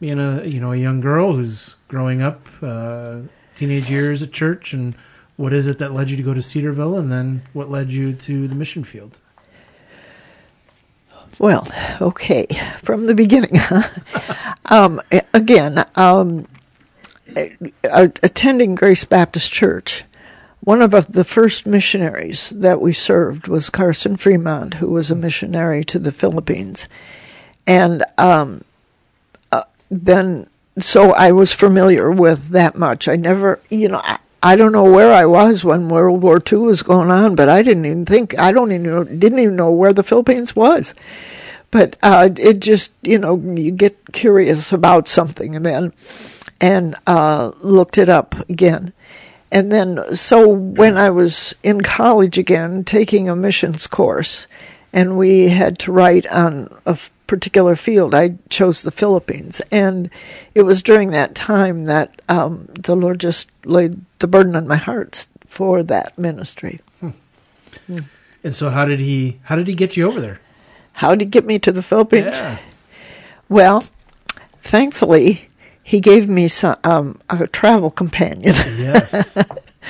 being 0.00 0.18
a 0.18 0.44
you 0.44 0.60
know 0.60 0.72
a 0.72 0.76
young 0.76 1.00
girl 1.00 1.32
who's 1.32 1.76
growing 1.88 2.22
up, 2.22 2.46
uh, 2.62 3.20
teenage 3.56 3.90
years 3.90 4.22
at 4.22 4.32
church, 4.32 4.72
and 4.72 4.94
what 5.36 5.52
is 5.52 5.66
it 5.66 5.78
that 5.78 5.92
led 5.92 6.10
you 6.10 6.16
to 6.16 6.22
go 6.22 6.34
to 6.34 6.42
Cedarville, 6.42 6.96
and 6.96 7.10
then 7.10 7.42
what 7.52 7.70
led 7.70 7.90
you 7.90 8.12
to 8.12 8.48
the 8.48 8.54
mission 8.54 8.84
field? 8.84 9.18
Well, 11.38 11.68
okay, 12.00 12.46
from 12.78 13.06
the 13.06 13.14
beginning. 13.14 13.60
um, 14.66 15.00
again, 15.32 15.84
um, 15.94 16.48
attending 17.84 18.74
Grace 18.74 19.04
Baptist 19.04 19.52
Church, 19.52 20.04
one 20.60 20.82
of 20.82 21.12
the 21.12 21.24
first 21.24 21.64
missionaries 21.64 22.50
that 22.50 22.80
we 22.80 22.92
served 22.92 23.46
was 23.46 23.70
Carson 23.70 24.16
Fremont, 24.16 24.74
who 24.74 24.88
was 24.88 25.10
a 25.10 25.14
missionary 25.14 25.84
to 25.84 26.00
the 26.00 26.10
Philippines. 26.10 26.88
And 27.66 28.02
um, 28.16 28.64
then, 29.90 30.48
so 30.78 31.12
I 31.12 31.32
was 31.32 31.52
familiar 31.52 32.10
with 32.10 32.48
that 32.50 32.76
much. 32.76 33.08
I 33.08 33.16
never, 33.16 33.60
you 33.70 33.88
know, 33.88 34.00
I, 34.02 34.18
I 34.42 34.54
don't 34.54 34.72
know 34.72 34.84
where 34.84 35.12
I 35.12 35.24
was 35.24 35.64
when 35.64 35.88
World 35.88 36.22
War 36.22 36.40
II 36.40 36.58
was 36.58 36.82
going 36.82 37.10
on, 37.10 37.34
but 37.34 37.48
I 37.48 37.62
didn't 37.62 37.86
even 37.86 38.04
think 38.04 38.38
I 38.38 38.52
don't 38.52 38.70
even 38.70 38.84
know, 38.84 39.04
didn't 39.04 39.40
even 39.40 39.56
know 39.56 39.72
where 39.72 39.92
the 39.92 40.04
Philippines 40.04 40.54
was. 40.54 40.94
But 41.70 41.96
uh, 42.02 42.30
it 42.36 42.60
just 42.60 42.92
you 43.02 43.18
know 43.18 43.36
you 43.36 43.72
get 43.72 44.12
curious 44.12 44.72
about 44.72 45.08
something 45.08 45.56
and 45.56 45.66
then 45.66 45.92
and 46.60 46.94
uh, 47.06 47.52
looked 47.60 47.98
it 47.98 48.08
up 48.08 48.48
again, 48.48 48.92
and 49.50 49.72
then 49.72 50.14
so 50.14 50.48
when 50.48 50.96
I 50.96 51.10
was 51.10 51.54
in 51.62 51.80
college 51.80 52.38
again 52.38 52.84
taking 52.84 53.28
a 53.28 53.34
missions 53.34 53.86
course, 53.88 54.46
and 54.92 55.18
we 55.18 55.48
had 55.48 55.78
to 55.80 55.92
write 55.92 56.26
on 56.28 56.74
a 56.86 56.96
particular 57.28 57.76
field, 57.76 58.14
I 58.14 58.34
chose 58.48 58.82
the 58.82 58.90
Philippines. 58.90 59.62
And 59.70 60.10
it 60.54 60.62
was 60.62 60.82
during 60.82 61.10
that 61.10 61.36
time 61.36 61.84
that 61.84 62.20
um, 62.28 62.68
the 62.74 62.96
Lord 62.96 63.20
just 63.20 63.48
laid 63.64 64.00
the 64.18 64.26
burden 64.26 64.56
on 64.56 64.66
my 64.66 64.76
heart 64.76 65.28
for 65.46 65.84
that 65.84 66.18
ministry. 66.18 66.80
Hmm. 66.98 67.10
Mm. 67.88 68.08
And 68.42 68.56
so, 68.56 68.70
how 68.70 68.84
did 68.84 68.98
he? 69.00 69.38
How 69.44 69.56
did 69.56 69.68
he 69.68 69.74
get 69.74 69.96
you 69.96 70.08
over 70.08 70.20
there? 70.20 70.40
How 70.94 71.10
did 71.10 71.20
he 71.20 71.26
get 71.26 71.44
me 71.44 71.58
to 71.60 71.70
the 71.70 71.82
Philippines? 71.82 72.38
Yeah. 72.38 72.58
Well, 73.48 73.84
thankfully, 74.62 75.48
he 75.82 76.00
gave 76.00 76.28
me 76.28 76.48
some, 76.48 76.76
um, 76.84 77.20
a 77.30 77.46
travel 77.46 77.90
companion. 77.90 78.54
Yes. 78.76 79.38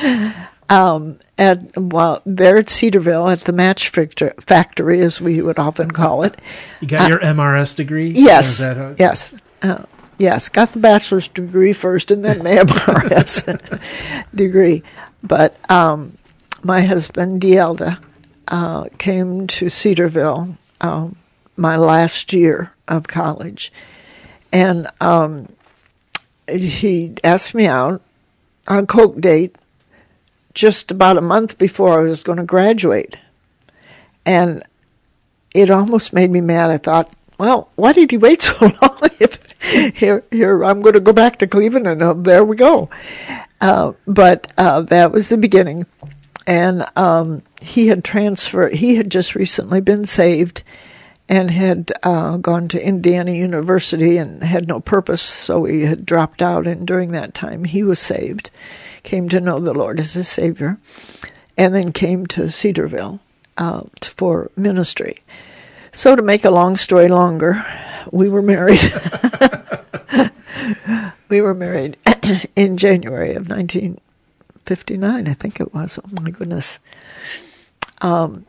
um, 0.68 1.18
at 1.37 1.76
well, 1.76 2.22
there 2.26 2.58
at 2.58 2.68
Cedarville 2.68 3.28
at 3.28 3.40
the 3.40 3.52
match 3.52 3.88
factory, 3.88 5.00
as 5.00 5.20
we 5.20 5.40
would 5.40 5.58
often 5.58 5.90
call 5.90 6.22
it. 6.22 6.38
You 6.80 6.88
got 6.88 7.02
uh, 7.02 7.08
your 7.08 7.18
MRS 7.20 7.76
degree. 7.76 8.10
Yes. 8.10 8.60
yes. 8.98 9.34
Uh, 9.62 9.84
yes. 10.18 10.48
Got 10.48 10.72
the 10.72 10.78
bachelor's 10.78 11.28
degree 11.28 11.72
first, 11.72 12.10
and 12.10 12.25
then 12.25 12.38
the 12.38 12.44
MRS 12.66 14.25
degree. 14.34 14.82
But 15.22 15.56
um, 15.70 16.18
my 16.62 16.82
husband 16.82 17.40
Dielda 17.40 17.98
uh, 18.48 18.88
came 18.98 19.46
to 19.46 19.68
Cedarville 19.68 20.56
um, 20.80 21.16
my 21.56 21.76
last 21.76 22.32
year 22.32 22.72
of 22.87 23.08
college, 23.08 23.72
and 24.52 24.88
um, 25.00 25.48
he 26.48 27.14
asked 27.25 27.54
me 27.54 27.66
out 27.66 28.02
on 28.66 28.80
a 28.80 28.87
coke 28.87 29.20
date 29.20 29.56
just 30.59 30.91
about 30.91 31.17
a 31.17 31.21
month 31.21 31.57
before 31.57 32.00
I 32.00 32.03
was 32.03 32.25
going 32.25 32.38
to 32.38 32.45
graduate. 32.45 33.17
And 34.27 34.65
it 35.55 35.71
almost 35.71 36.12
made 36.12 36.33
me 36.33 36.41
mad. 36.41 36.69
I 36.71 36.79
thought, 36.79 37.15
well, 37.38 37.71
why 37.77 37.93
did 37.93 38.11
he 38.11 38.17
wait 38.17 38.43
so 38.43 38.73
long? 38.83 38.99
if 39.21 39.38
here, 39.97 40.25
here, 40.33 40.65
I'm 40.65 40.83
going 40.83 40.95
to 40.95 41.00
go 41.00 41.12
back 41.12 41.38
to 41.38 41.47
Cleveland, 41.47 41.87
and 41.87 42.03
uh, 42.03 42.12
there 42.12 42.45
we 42.45 42.57
go. 42.57 42.91
Uh, 43.61 43.93
but 44.05 44.53
uh, 44.59 44.81
that 44.83 45.12
was 45.12 45.29
the 45.29 45.37
beginning, 45.37 45.87
and 46.45 46.85
um, 46.97 47.43
he 47.61 47.87
had 47.87 48.03
transferred. 48.03 48.75
He 48.75 48.97
had 48.97 49.12
just 49.12 49.37
recently 49.37 49.81
been 49.81 50.07
saved, 50.07 50.65
and 51.28 51.50
had 51.50 51.92
uh, 52.02 52.38
gone 52.38 52.68
to 52.68 52.85
Indiana 52.85 53.32
University 53.32 54.16
and 54.16 54.42
had 54.42 54.66
no 54.66 54.80
purpose, 54.80 55.20
so 55.20 55.64
he 55.64 55.82
had 55.82 56.06
dropped 56.06 56.40
out. 56.40 56.66
And 56.66 56.87
during 56.87 57.12
that 57.12 57.35
time, 57.35 57.64
he 57.64 57.82
was 57.82 57.99
saved 57.99 58.50
came 59.08 59.28
to 59.30 59.40
know 59.40 59.58
the 59.58 59.73
Lord 59.73 59.99
as 59.99 60.12
his 60.12 60.28
Savior, 60.28 60.78
and 61.56 61.75
then 61.75 61.92
came 61.92 62.26
to 62.26 62.50
Cedarville 62.50 63.20
uh, 63.56 63.85
for 64.02 64.50
ministry. 64.54 65.23
So, 65.92 66.14
to 66.14 66.20
make 66.20 66.44
a 66.44 66.50
long 66.50 66.76
story 66.76 67.08
longer, 67.08 67.64
we 68.12 68.28
were 68.28 68.42
married. 68.42 68.80
we 71.30 71.40
were 71.40 71.54
married 71.54 71.97
in 72.56 72.76
January 72.76 73.30
of 73.30 73.49
1959, 73.49 75.26
I 75.26 75.32
think 75.32 75.58
it 75.58 75.73
was. 75.73 75.99
Oh 75.99 76.20
my 76.20 76.30
goodness. 76.30 76.78
Um, 78.02 78.44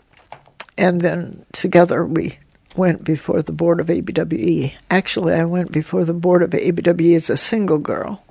and 0.77 1.00
then 1.00 1.45
together 1.53 2.05
we 2.05 2.38
went 2.75 3.03
before 3.03 3.41
the 3.41 3.51
board 3.51 3.79
of 3.79 3.88
ABWE. 3.88 4.73
Actually, 4.89 5.33
I 5.33 5.45
went 5.45 5.71
before 5.71 6.05
the 6.05 6.13
board 6.13 6.43
of 6.43 6.51
ABWE 6.51 7.15
as 7.15 7.29
a 7.29 7.38
single 7.38 7.79
girl. 7.79 8.23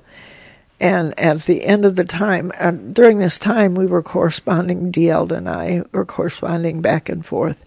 And 0.81 1.19
at 1.19 1.43
the 1.43 1.65
end 1.65 1.85
of 1.85 1.97
the 1.97 2.05
time, 2.05 2.53
uh, 2.59 2.71
during 2.71 3.19
this 3.19 3.37
time, 3.37 3.75
we 3.75 3.87
were 3.87 4.03
corresponding, 4.03 4.91
Dield 4.93 5.33
and 5.33 5.49
I 5.49 5.83
were 5.93 6.05
corresponding 6.05 6.81
back 6.81 7.09
and 7.09 7.27
forth. 7.27 7.65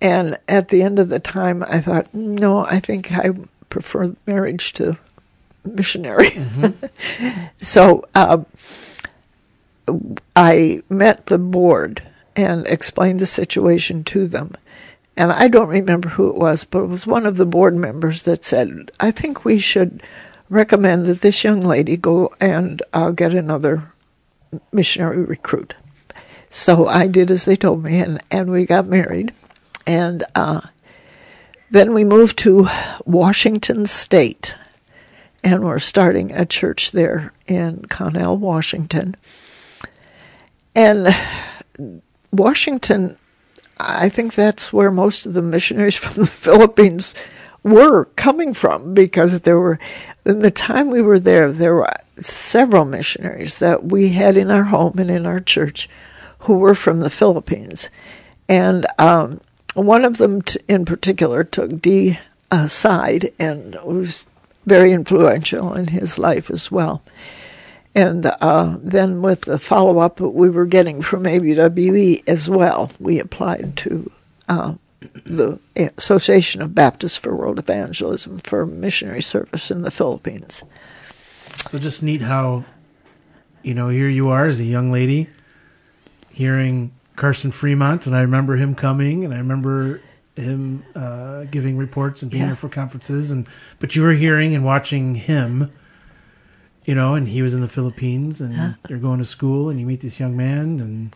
And 0.00 0.38
at 0.48 0.68
the 0.68 0.82
end 0.82 0.98
of 0.98 1.10
the 1.10 1.20
time, 1.20 1.62
I 1.68 1.80
thought, 1.80 2.12
no, 2.14 2.64
I 2.64 2.80
think 2.80 3.12
I 3.12 3.30
prefer 3.68 4.16
marriage 4.26 4.72
to 4.74 4.96
missionary. 5.64 6.30
Mm-hmm. 6.30 7.44
so 7.60 8.04
uh, 8.14 8.38
I 10.34 10.82
met 10.88 11.26
the 11.26 11.38
board 11.38 12.02
and 12.34 12.66
explained 12.66 13.20
the 13.20 13.26
situation 13.26 14.04
to 14.04 14.26
them. 14.26 14.54
And 15.16 15.30
I 15.30 15.48
don't 15.48 15.68
remember 15.68 16.08
who 16.10 16.30
it 16.30 16.36
was, 16.36 16.64
but 16.64 16.84
it 16.84 16.88
was 16.88 17.06
one 17.06 17.26
of 17.26 17.36
the 17.36 17.44
board 17.46 17.76
members 17.76 18.22
that 18.22 18.44
said, 18.44 18.90
I 18.98 19.10
think 19.10 19.44
we 19.44 19.58
should 19.58 20.02
recommend 20.48 21.06
that 21.06 21.20
this 21.20 21.44
young 21.44 21.60
lady 21.60 21.96
go 21.96 22.32
and 22.40 22.82
uh, 22.92 23.10
get 23.10 23.34
another 23.34 23.92
missionary 24.72 25.22
recruit. 25.22 25.74
So 26.48 26.86
I 26.86 27.06
did 27.06 27.30
as 27.30 27.44
they 27.44 27.56
told 27.56 27.82
me, 27.82 27.98
and, 28.00 28.22
and 28.30 28.50
we 28.50 28.64
got 28.66 28.86
married. 28.86 29.32
And 29.86 30.24
uh, 30.34 30.62
then 31.70 31.94
we 31.94 32.04
moved 32.04 32.38
to 32.38 32.68
Washington 33.04 33.86
State. 33.86 34.54
and 35.44 35.64
we're 35.64 35.78
starting 35.78 36.32
a 36.32 36.46
church 36.46 36.92
there 36.92 37.32
in 37.46 37.84
Connell, 37.86 38.36
Washington. 38.36 39.16
And 40.74 41.14
Washington, 42.30 43.18
I 43.84 44.08
think 44.08 44.34
that's 44.34 44.72
where 44.72 44.90
most 44.90 45.26
of 45.26 45.34
the 45.34 45.42
missionaries 45.42 45.96
from 45.96 46.14
the 46.14 46.30
Philippines 46.30 47.14
were 47.62 48.06
coming 48.16 48.54
from 48.54 48.94
because 48.94 49.40
there 49.40 49.58
were, 49.58 49.78
in 50.24 50.40
the 50.40 50.50
time 50.50 50.90
we 50.90 51.02
were 51.02 51.18
there, 51.18 51.52
there 51.52 51.74
were 51.74 51.88
several 52.20 52.84
missionaries 52.84 53.58
that 53.58 53.84
we 53.84 54.10
had 54.10 54.36
in 54.36 54.50
our 54.50 54.64
home 54.64 54.98
and 54.98 55.10
in 55.10 55.26
our 55.26 55.40
church 55.40 55.88
who 56.40 56.58
were 56.58 56.74
from 56.74 57.00
the 57.00 57.10
Philippines. 57.10 57.88
And 58.48 58.86
um, 58.98 59.40
one 59.74 60.04
of 60.04 60.18
them 60.18 60.42
t- 60.42 60.60
in 60.68 60.84
particular 60.84 61.44
took 61.44 61.80
Dee 61.80 62.18
aside 62.50 63.32
and 63.38 63.76
was 63.84 64.26
very 64.66 64.92
influential 64.92 65.74
in 65.74 65.88
his 65.88 66.18
life 66.18 66.50
as 66.50 66.70
well. 66.70 67.02
And 67.94 68.24
uh, 68.26 68.76
then 68.82 69.20
with 69.20 69.42
the 69.42 69.58
follow 69.58 69.98
up 69.98 70.16
that 70.16 70.28
we 70.30 70.48
were 70.48 70.64
getting 70.66 71.02
from 71.02 71.24
ABWE 71.24 72.22
as 72.26 72.48
well, 72.48 72.90
we 72.98 73.18
applied 73.20 73.76
to 73.78 74.10
uh, 74.48 74.74
the 75.26 75.58
Association 75.76 76.62
of 76.62 76.74
Baptists 76.74 77.16
for 77.18 77.36
World 77.36 77.58
Evangelism 77.58 78.38
for 78.38 78.64
missionary 78.64 79.20
service 79.20 79.70
in 79.70 79.82
the 79.82 79.90
Philippines. 79.90 80.62
So 81.70 81.78
just 81.78 82.02
neat 82.02 82.22
how, 82.22 82.64
you 83.62 83.74
know, 83.74 83.88
here 83.90 84.08
you 84.08 84.28
are 84.30 84.46
as 84.46 84.58
a 84.58 84.64
young 84.64 84.90
lady 84.90 85.28
hearing 86.32 86.92
Carson 87.16 87.50
Fremont, 87.50 88.06
and 88.06 88.16
I 88.16 88.22
remember 88.22 88.56
him 88.56 88.74
coming, 88.74 89.22
and 89.22 89.34
I 89.34 89.36
remember 89.36 90.00
him 90.34 90.82
uh, 90.94 91.44
giving 91.44 91.76
reports 91.76 92.22
and 92.22 92.30
being 92.30 92.44
Yeah. 92.44 92.48
there 92.48 92.56
for 92.56 92.70
conferences, 92.70 93.30
and 93.30 93.46
but 93.80 93.94
you 93.94 94.02
were 94.02 94.14
hearing 94.14 94.54
and 94.54 94.64
watching 94.64 95.14
him, 95.16 95.70
you 96.84 96.94
know, 96.94 97.14
and 97.14 97.28
he 97.28 97.42
was 97.42 97.54
in 97.54 97.60
the 97.60 97.68
Philippines, 97.68 98.40
and 98.40 98.54
Huh. 98.54 98.72
you're 98.88 98.98
going 98.98 99.18
to 99.18 99.24
school, 99.24 99.68
and 99.70 99.78
you 99.80 99.86
meet 99.86 100.00
this 100.00 100.18
young 100.20 100.36
man, 100.36 100.80
and 100.80 101.14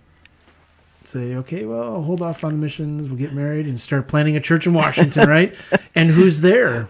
say, 1.04 1.34
okay, 1.36 1.64
well, 1.64 1.82
I'll 1.82 2.02
hold 2.02 2.20
off 2.20 2.42
on 2.44 2.52
the 2.52 2.58
missions, 2.58 3.02
we'll 3.08 3.18
get 3.18 3.32
married, 3.32 3.66
and 3.66 3.80
start 3.80 4.08
planning 4.08 4.36
a 4.36 4.40
church 4.40 4.66
in 4.66 4.74
Washington, 4.74 5.28
right? 5.28 5.54
And 5.94 6.10
who's 6.10 6.40
there? 6.40 6.88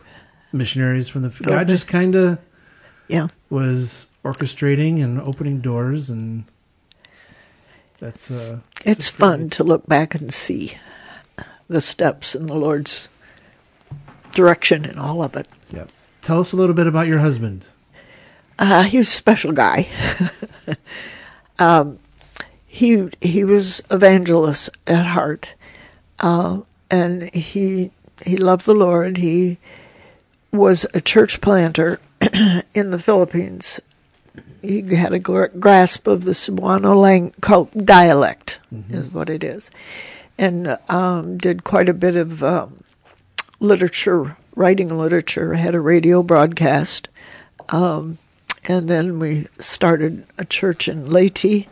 Missionaries 0.52 1.09
from 1.09 1.23
the 1.23 1.28
God 1.28 1.68
just 1.68 1.87
kind 1.88 2.14
of 2.14 2.38
Yeah. 3.09 3.28
was 3.50 4.06
orchestrating 4.25 5.02
and 5.04 5.21
opening 5.21 5.61
doors, 5.61 6.09
and 6.09 6.45
that's 7.99 8.30
uh, 8.30 8.61
It's 8.85 9.09
fun 9.09 9.50
to 9.50 9.64
look 9.64 9.87
back 9.87 10.14
and 10.14 10.33
see 10.33 10.76
the 11.68 11.80
steps 11.80 12.35
in 12.35 12.47
the 12.47 12.54
Lord's 12.54 13.09
direction 14.33 14.85
in 14.85 14.99
all 14.99 15.23
of 15.23 15.37
it. 15.37 15.49
yeah. 15.71 15.85
Tell 16.23 16.40
us 16.40 16.52
a 16.52 16.56
little 16.56 16.75
bit 16.75 16.87
about 16.87 17.06
your 17.06 17.18
husband. 17.18 17.64
Uh, 18.58 18.84
he 18.84 18.98
was 18.98 19.08
a 19.08 19.10
special 19.10 19.52
guy. 19.52 19.88
um, 21.58 21.98
he 22.66 23.08
he 23.20 23.44
was 23.44 23.82
evangelist 23.90 24.70
at 24.86 25.06
heart, 25.06 25.54
uh, 26.20 26.60
and 26.90 27.34
he 27.34 27.90
he 28.25 28.36
loved 28.36 28.66
the 28.66 28.75
Lord. 28.75 29.18
He 29.18 29.58
was 30.52 30.86
a 30.94 31.00
church 31.00 31.40
planter 31.40 32.00
in 32.75 32.90
the 32.90 32.98
Philippines. 32.98 33.80
He 34.62 34.82
had 34.94 35.12
a 35.12 35.18
gr- 35.18 35.46
grasp 35.58 36.06
of 36.06 36.25
the 36.25 36.32
Cebuano 36.32 36.98
lang- 37.00 37.34
cult 37.40 37.86
dialect, 37.86 38.58
is 38.90 39.12
what 39.12 39.30
it 39.30 39.44
is, 39.44 39.70
and 40.38 40.78
um, 40.88 41.36
did 41.36 41.62
quite 41.62 41.88
a 41.88 41.94
bit 41.94 42.16
of 42.16 42.42
um, 42.42 42.82
literature, 43.60 44.36
writing 44.54 44.88
literature. 44.88 45.54
Had 45.54 45.75
a 45.75 45.80
radio 45.80 46.23
broadcast. 46.23 47.08
Um, 47.69 48.19
and 48.66 48.88
then 48.88 49.18
we 49.18 49.46
started 49.58 50.26
a 50.38 50.44
church 50.44 50.88
in 50.88 51.08
Leyte, 51.08 51.68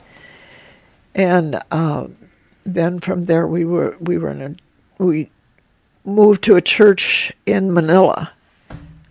and 1.14 1.60
uh, 1.70 2.06
then 2.64 3.00
from 3.00 3.24
there 3.24 3.46
we 3.46 3.64
were 3.64 3.96
we 4.00 4.16
were 4.16 4.30
in 4.30 4.42
a 4.42 5.02
we 5.02 5.30
moved 6.04 6.42
to 6.44 6.56
a 6.56 6.60
church 6.60 7.32
in 7.46 7.72
Manila, 7.72 8.32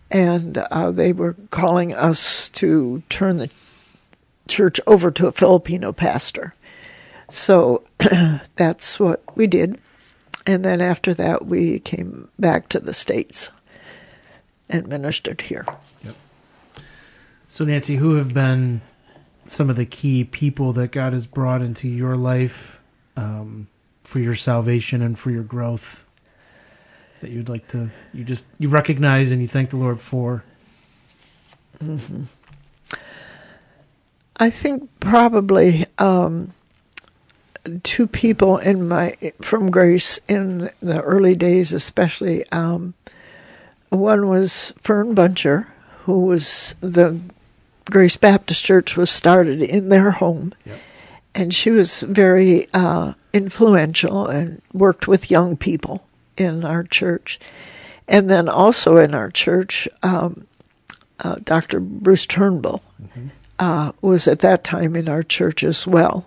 and 0.09 0.57
uh, 0.57 0.91
they 0.91 1.11
were 1.11 1.35
calling 1.49 1.93
us 1.93 2.49
to 2.49 3.03
turn 3.09 3.37
the 3.37 3.49
church 4.47 4.79
over 4.87 5.11
to 5.11 5.27
a 5.27 5.31
Filipino 5.31 5.91
pastor. 5.91 6.53
So 7.29 7.83
that's 8.55 8.99
what 8.99 9.23
we 9.35 9.45
did, 9.45 9.77
and 10.45 10.63
then 10.63 10.79
after 10.79 11.13
that 11.15 11.45
we 11.45 11.79
came 11.79 12.29
back 12.39 12.69
to 12.69 12.79
the 12.79 12.93
states 12.93 13.51
and 14.69 14.87
ministered 14.87 15.41
here. 15.41 15.65
So, 17.53 17.63
Nancy, 17.65 17.97
who 17.97 18.15
have 18.15 18.33
been 18.33 18.81
some 19.45 19.69
of 19.69 19.75
the 19.75 19.85
key 19.85 20.23
people 20.23 20.73
that 20.73 20.91
God 20.91 21.13
has 21.13 21.27
brought 21.27 21.61
into 21.61 21.87
your 21.87 22.17
life 22.17 22.81
um, 23.15 23.67
for 24.03 24.17
your 24.17 24.33
salvation 24.33 25.03
and 25.03 25.19
for 25.19 25.29
your 25.29 25.43
growth 25.43 26.03
that 27.21 27.29
you'd 27.29 27.49
like 27.49 27.67
to 27.67 27.91
you 28.11 28.23
just 28.23 28.43
you 28.57 28.69
recognize 28.69 29.29
and 29.29 29.39
you 29.39 29.47
thank 29.47 29.69
the 29.69 29.77
Lord 29.77 30.01
for? 30.01 30.43
I 34.37 34.49
think 34.49 34.89
probably 34.99 35.85
um, 35.99 36.53
two 37.83 38.07
people 38.07 38.57
in 38.57 38.87
my 38.87 39.15
from 39.43 39.69
Grace 39.69 40.19
in 40.27 40.71
the 40.81 41.01
early 41.01 41.35
days, 41.35 41.71
especially. 41.71 42.49
Um, 42.51 42.95
one 43.89 44.27
was 44.27 44.73
Fern 44.79 45.13
Buncher, 45.13 45.67
who 46.05 46.25
was 46.25 46.73
the 46.81 47.19
Grace 47.89 48.17
Baptist 48.17 48.63
Church 48.63 48.95
was 48.97 49.09
started 49.09 49.61
in 49.61 49.89
their 49.89 50.11
home, 50.11 50.53
Yep. 50.65 50.79
and 51.35 51.53
she 51.53 51.69
was 51.69 52.01
very 52.01 52.67
uh, 52.73 53.13
influential 53.33 54.27
and 54.27 54.61
worked 54.71 55.07
with 55.07 55.31
young 55.31 55.57
people 55.57 56.05
in 56.37 56.63
our 56.63 56.83
church, 56.83 57.39
and 58.07 58.29
then 58.29 58.47
also 58.49 58.97
in 58.97 59.13
our 59.13 59.29
church, 59.29 59.87
um, 60.01 60.47
uh, 61.19 61.35
Dr. 61.43 61.79
Bruce 61.79 62.25
Turnbull 62.25 62.81
uh, 63.59 63.91
was 64.01 64.27
at 64.27 64.39
that 64.39 64.63
time 64.63 64.95
in 64.95 65.07
our 65.07 65.23
church 65.23 65.63
as 65.63 65.85
well, 65.85 66.25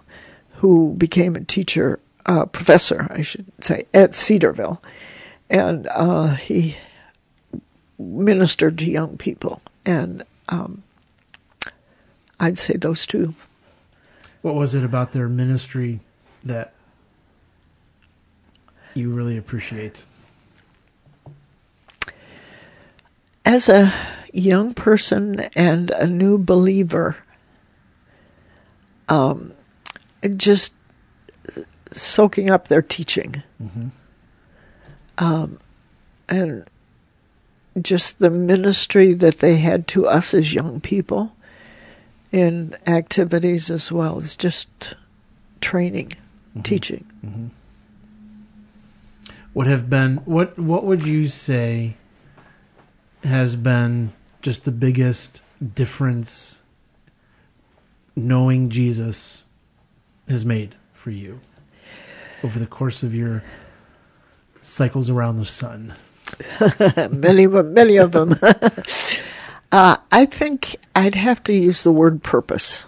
who 0.57 0.95
became 0.97 1.37
a 1.37 1.45
teacher, 1.45 1.99
uh, 2.25 2.47
professor, 2.47 3.07
I 3.11 3.23
should 3.23 3.47
say, 3.61 3.85
at 3.93 4.15
Cedarville. 4.15 4.81
And 5.51 5.87
uh, 5.95 6.35
he 6.35 6.77
ministered 7.99 8.79
to 8.79 8.91
young 8.91 9.17
people. 9.17 9.61
And 9.85 10.23
um, 10.49 10.83
I'd 12.39 12.59
say 12.59 12.77
those 12.77 13.07
two. 13.07 13.35
What 14.43 14.55
was 14.55 14.75
it 14.75 14.85
about 14.85 15.13
their 15.13 15.29
ministry 15.29 16.01
that 16.45 16.73
you 18.95 19.11
really 19.11 19.37
appreciate? 19.37 20.05
As 23.45 23.69
a 23.69 23.93
young 24.33 24.75
person 24.75 25.41
and 25.55 25.91
a 25.91 26.07
new 26.07 26.39
believer, 26.39 27.17
um, 29.09 29.53
just 30.37 30.73
soaking 31.93 32.51
up 32.51 32.69
their 32.69 32.83
teaching. 32.83 33.43
Um, 35.19 35.59
and 36.29 36.69
just 37.81 38.19
the 38.19 38.31
ministry 38.31 39.13
that 39.15 39.39
they 39.39 39.57
had 39.57 39.87
to 39.89 40.07
us 40.07 40.35
as 40.35 40.55
young 40.55 40.81
people 40.81 41.33
in 42.37 42.77
activities 42.87 43.71
as 43.71 43.91
well 43.91 44.21
as 44.21 44.37
just 44.37 44.69
training, 45.63 46.09
mm-hmm. 46.09 46.61
teaching. 46.61 47.11
Mm-hmm. 47.25 47.47
What 49.55 49.67
have 49.67 49.89
been 49.89 50.19
what 50.27 50.59
what 50.59 50.85
would 50.85 51.03
you 51.03 51.29
say 51.29 51.97
has 53.25 53.57
been 53.57 54.13
just 54.43 54.67
the 54.67 54.71
biggest 54.71 55.43
difference 55.75 56.61
knowing 58.15 58.69
Jesus 58.69 59.45
has 60.29 60.45
made 60.45 60.75
for 60.93 61.11
you 61.11 61.41
over 62.45 62.59
the 62.59 62.67
course 62.67 63.03
of 63.03 63.15
your 63.15 63.43
cycles 64.61 65.09
around 65.09 65.39
the 65.39 65.47
sun? 65.47 65.95
many, 67.11 67.47
many 67.47 67.97
of 67.97 68.13
them. 68.13 68.37
uh, 69.77 69.99
I 70.11 70.25
think 70.25 70.77
I'd 70.95 71.15
have 71.15 71.45
to 71.45 71.53
use 71.53 71.83
the 71.83 71.93
word 71.93 72.23
purpose. 72.23 72.87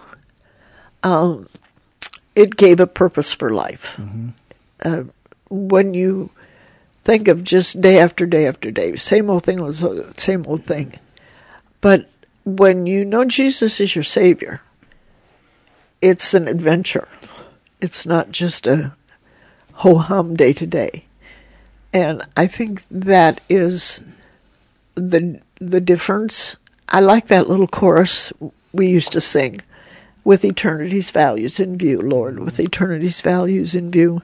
Um, 1.03 1.47
it 2.33 2.57
gave 2.57 2.79
a 2.79 2.87
purpose 2.87 3.31
for 3.31 3.51
life. 3.51 3.99
Uh, 4.83 5.03
when 5.51 5.93
you 5.93 6.31
think 7.03 7.27
of 7.27 7.43
just 7.43 7.79
day 7.79 7.99
after 7.99 8.25
day 8.25 8.47
after 8.47 8.71
day, 8.71 8.95
same 8.95 9.29
old 9.29 9.43
thing 9.43 9.61
was 9.61 9.81
the 9.81 10.11
same 10.17 10.47
old 10.47 10.65
thing. 10.65 10.97
But 11.79 12.09
when 12.43 12.87
you 12.87 13.05
know 13.05 13.23
Jesus 13.23 13.79
is 13.79 13.93
your 13.93 14.03
Savior, 14.03 14.61
it's 16.01 16.33
an 16.33 16.47
adventure. 16.47 17.07
It's 17.79 18.07
not 18.07 18.31
just 18.31 18.65
a 18.65 18.93
ho 19.73 19.99
hum 19.99 20.35
day 20.35 20.53
to 20.53 20.65
day. 20.65 21.05
And 21.93 22.23
I 22.35 22.47
think 22.47 22.83
that 22.89 23.41
is 23.47 23.99
the 24.95 25.39
the 25.59 25.81
difference 25.81 26.55
I 26.89 26.99
like 26.99 27.27
that 27.27 27.47
little 27.47 27.67
chorus 27.67 28.33
we 28.73 28.87
used 28.87 29.11
to 29.13 29.21
sing 29.21 29.61
with 30.23 30.43
eternity's 30.43 31.11
values 31.11 31.59
in 31.59 31.77
view, 31.77 32.01
Lord, 32.01 32.39
with 32.39 32.59
eternity's 32.59 33.21
values 33.21 33.75
in 33.75 33.91
view. 33.91 34.21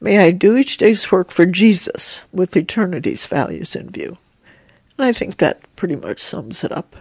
May 0.00 0.18
I 0.18 0.30
do 0.30 0.56
each 0.56 0.76
day's 0.76 1.10
work 1.10 1.30
for 1.30 1.46
Jesus 1.46 2.22
with 2.32 2.56
eternity's 2.56 3.26
values 3.26 3.76
in 3.76 3.90
view. 3.90 4.18
And 4.98 5.06
I 5.06 5.12
think 5.12 5.36
that 5.38 5.60
pretty 5.76 5.96
much 5.96 6.18
sums 6.18 6.64
it 6.64 6.72
up. 6.72 6.96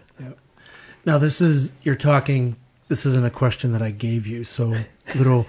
Now, 1.05 1.17
this 1.17 1.41
is, 1.41 1.71
you're 1.81 1.95
talking, 1.95 2.55
this 2.87 3.05
isn't 3.05 3.25
a 3.25 3.31
question 3.31 3.71
that 3.71 3.81
I 3.81 3.91
gave 3.91 4.27
you, 4.27 4.43
so 4.43 4.83
little, 5.15 5.47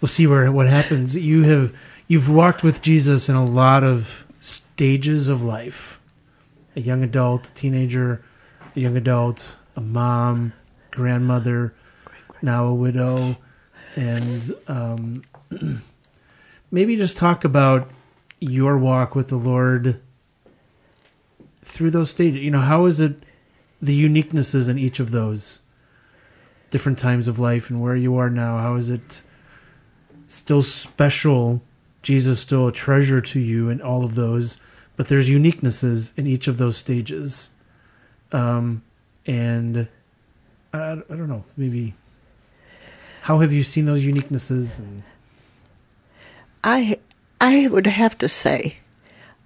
we'll 0.00 0.08
see 0.08 0.26
where, 0.26 0.50
what 0.50 0.66
happens. 0.66 1.14
You 1.14 1.42
have, 1.44 1.74
you've 2.08 2.30
walked 2.30 2.62
with 2.62 2.82
Jesus 2.82 3.28
in 3.28 3.36
a 3.36 3.44
lot 3.44 3.84
of 3.84 4.24
stages 4.40 5.28
of 5.28 5.42
life 5.42 5.98
a 6.76 6.80
young 6.80 7.02
adult, 7.02 7.48
a 7.48 7.54
teenager, 7.54 8.22
a 8.78 8.80
young 8.80 8.96
adult, 8.96 9.56
a 9.74 9.80
mom, 9.80 10.52
grandmother, 10.92 11.74
now 12.40 12.64
a 12.64 12.74
widow, 12.74 13.36
and 13.96 14.54
um, 14.68 15.24
maybe 16.70 16.96
just 16.96 17.16
talk 17.16 17.42
about 17.42 17.90
your 18.38 18.78
walk 18.78 19.16
with 19.16 19.28
the 19.28 19.36
Lord 19.36 20.00
through 21.64 21.90
those 21.90 22.10
stages. 22.10 22.40
You 22.40 22.52
know, 22.52 22.60
how 22.60 22.86
is 22.86 23.00
it 23.00 23.24
the 23.82 24.00
uniquenesses 24.00 24.68
in 24.68 24.78
each 24.78 25.00
of 25.00 25.10
those 25.10 25.60
different 26.70 27.00
times 27.00 27.26
of 27.26 27.40
life 27.40 27.70
and 27.70 27.82
where 27.82 27.96
you 27.96 28.16
are 28.16 28.30
now? 28.30 28.58
How 28.58 28.76
is 28.76 28.90
it 28.90 29.22
still 30.28 30.62
special? 30.62 31.62
Jesus 32.02 32.38
still 32.38 32.68
a 32.68 32.72
treasure 32.72 33.20
to 33.20 33.40
you 33.40 33.70
in 33.70 33.82
all 33.82 34.04
of 34.04 34.14
those, 34.14 34.60
but 34.96 35.08
there's 35.08 35.28
uniquenesses 35.28 36.16
in 36.16 36.28
each 36.28 36.46
of 36.46 36.58
those 36.58 36.76
stages. 36.76 37.50
Um, 38.32 38.82
and 39.26 39.88
I, 40.72 40.92
I 40.92 40.94
don't 40.94 41.28
know, 41.28 41.44
maybe 41.56 41.94
how 43.22 43.38
have 43.38 43.52
you 43.52 43.64
seen 43.64 43.84
those 43.84 44.02
uniquenesses? 44.02 44.78
And... 44.78 45.02
I 46.62 46.98
I 47.40 47.68
would 47.68 47.86
have 47.86 48.18
to 48.18 48.28
say, 48.28 48.78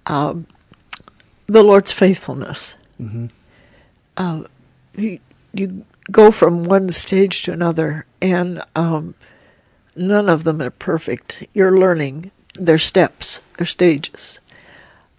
um, 0.05 0.47
the 1.47 1.63
Lord's 1.63 1.91
faithfulness. 1.91 2.75
Mm-hmm. 2.99 3.27
Uh, 4.17 4.43
you, 4.95 5.19
you 5.53 5.85
go 6.11 6.31
from 6.31 6.63
one 6.63 6.91
stage 6.91 7.43
to 7.43 7.53
another, 7.53 8.05
and 8.21 8.61
um, 8.75 9.15
none 9.95 10.29
of 10.29 10.43
them 10.43 10.61
are 10.61 10.69
perfect. 10.69 11.43
You're 11.53 11.77
learning 11.77 12.31
their 12.55 12.77
steps, 12.77 13.41
their 13.57 13.65
stages, 13.65 14.39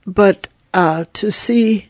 but 0.07 0.49
uh, 0.73 1.05
to 1.15 1.31
see 1.31 1.89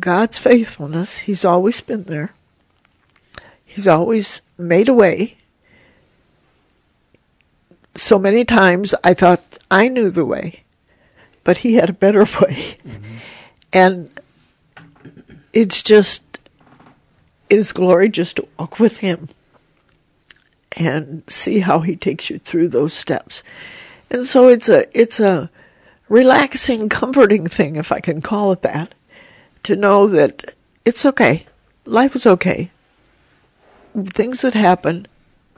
God's 0.00 0.38
faithfulness, 0.38 1.18
He's 1.18 1.44
always 1.44 1.80
been 1.80 2.04
there. 2.04 2.32
He's 3.64 3.86
always 3.86 4.40
made 4.56 4.88
a 4.88 4.94
way. 4.94 5.36
So 7.94 8.18
many 8.18 8.44
times 8.44 8.94
I 9.04 9.14
thought 9.14 9.58
I 9.70 9.88
knew 9.88 10.10
the 10.10 10.24
way, 10.24 10.64
but 11.44 11.58
he 11.58 11.74
had 11.74 11.90
a 11.90 11.94
better 11.94 12.20
way. 12.40 12.78
Mm-hmm. 12.84 13.16
And 13.72 14.10
it's 15.52 15.82
just, 15.82 16.22
it 17.50 17.58
is 17.58 17.72
glory 17.72 18.08
just 18.08 18.36
to 18.36 18.48
walk 18.58 18.78
with 18.78 19.00
him 19.00 19.28
and 20.76 21.22
see 21.28 21.60
how 21.60 21.80
he 21.80 21.96
takes 21.96 22.30
you 22.30 22.38
through 22.38 22.68
those 22.68 22.92
steps. 22.92 23.42
And 24.10 24.24
so 24.24 24.48
it's 24.48 24.68
a, 24.68 24.86
it's 24.98 25.20
a 25.20 25.50
relaxing, 26.08 26.88
comforting 26.88 27.46
thing, 27.46 27.76
if 27.76 27.92
I 27.92 28.00
can 28.00 28.20
call 28.20 28.52
it 28.52 28.62
that, 28.62 28.94
to 29.66 29.76
know 29.76 30.06
that 30.08 30.54
it's 30.84 31.06
okay. 31.06 31.46
Life 31.84 32.16
is 32.16 32.26
okay 32.26 32.70
things 34.04 34.42
that 34.42 34.54
happen, 34.54 35.06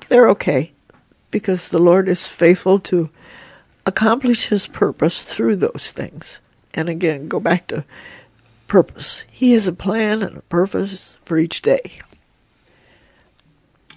they're 0.08 0.28
okay 0.30 0.72
because 1.30 1.68
the 1.68 1.78
Lord 1.78 2.08
is 2.08 2.28
faithful 2.28 2.78
to 2.80 3.10
accomplish 3.84 4.46
his 4.46 4.66
purpose 4.66 5.24
through 5.24 5.56
those 5.56 5.92
things. 5.92 6.38
And 6.74 6.88
again, 6.88 7.28
go 7.28 7.40
back 7.40 7.66
to 7.68 7.84
purpose. 8.66 9.24
He 9.30 9.52
has 9.52 9.66
a 9.66 9.72
plan 9.72 10.22
and 10.22 10.38
a 10.38 10.42
purpose 10.42 11.18
for 11.24 11.38
each 11.38 11.62
day. 11.62 12.00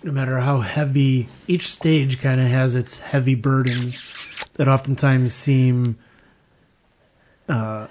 No 0.04 0.12
matter 0.12 0.39
how 0.39 0.62
heavy, 0.62 1.28
each 1.47 1.71
stage 1.71 2.19
kind 2.19 2.39
of 2.41 2.47
has 2.47 2.76
its 2.76 3.00
heavy 3.00 3.36
burdens 3.36 4.47
that 4.56 4.67
oftentimes 4.67 5.34
seem 5.36 5.97
uh, 7.47 7.88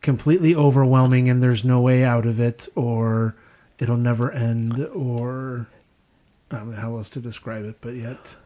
completely 0.00 0.54
overwhelming 0.54 1.28
and 1.28 1.42
there's 1.42 1.64
no 1.64 1.80
way 1.80 2.04
out 2.04 2.26
of 2.26 2.40
it, 2.40 2.68
or 2.74 3.34
it'll 3.78 3.96
never 3.96 4.30
end, 4.30 4.86
or 4.86 5.66
I 6.50 6.56
don't 6.56 6.70
know 6.70 6.76
how 6.76 6.96
else 6.96 7.10
to 7.10 7.20
describe 7.20 7.64
it, 7.64 7.76
but 7.80 7.94
yet 7.94 8.36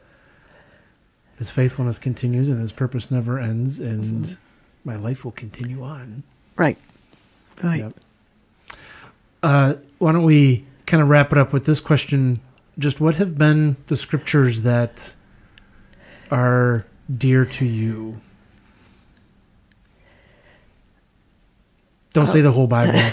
his 1.39 1.51
faithfulness 1.51 1.99
continues 1.99 2.49
and 2.49 2.61
his 2.61 2.73
purpose 2.73 3.11
never 3.11 3.39
ends, 3.39 3.81
and 3.81 4.25
mm-hmm. 4.27 4.35
my 4.85 4.97
life 4.97 5.25
will 5.25 5.33
continue 5.33 5.83
on. 5.83 6.23
Right. 6.57 6.79
Right. 7.63 7.81
Yep. 7.81 7.95
Uh, 9.43 9.75
why 9.99 10.13
don't 10.13 10.25
we 10.25 10.65
kind 10.87 11.03
of 11.03 11.09
wrap 11.09 11.33
it 11.33 11.39
up 11.39 11.53
with 11.53 11.67
this 11.67 11.81
question? 11.81 12.41
Just 12.79 13.01
what 13.01 13.17
have 13.17 13.37
been 13.37 13.77
the 13.87 13.97
scriptures 13.97 14.63
that 14.63 15.15
are 16.31 16.87
dear 17.15 17.45
to 17.45 17.67
you? 17.67 18.21
Don't 22.15 22.29
say 22.29 22.41
the 22.41 22.53
whole 22.53 22.67
Bible. 22.67 22.99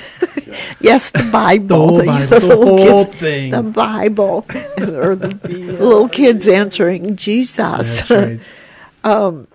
Yes, 0.79 1.11
the 1.11 1.23
Bible. 1.31 1.97
the 1.97 2.05
whole 2.05 2.05
Bible. 2.05 2.27
The, 2.39 2.39
the 2.39 2.55
whole 2.55 3.05
kids, 3.05 3.15
thing. 3.19 3.51
The 3.51 3.63
Bible. 3.63 4.45
or 4.79 5.15
the 5.15 5.37
little 5.47 6.09
kids 6.09 6.47
answering 6.47 7.15
Jesus. 7.15 8.09
Right. 8.09 8.41
um, 9.03 9.47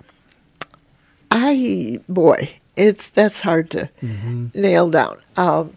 I, 1.30 2.00
boy, 2.08 2.56
it's 2.76 3.08
that's 3.08 3.42
hard 3.42 3.70
to 3.70 3.90
mm-hmm. 4.00 4.46
nail 4.54 4.88
down. 4.88 5.18
Um, 5.36 5.76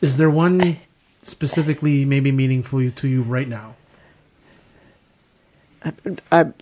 Is 0.00 0.16
there 0.16 0.30
one 0.30 0.78
specifically 1.22 2.04
maybe 2.04 2.32
meaningful 2.32 2.90
to 2.90 3.08
you 3.08 3.22
right 3.22 3.48
now? 3.48 3.74
I, 5.84 5.92
I, 6.32 6.52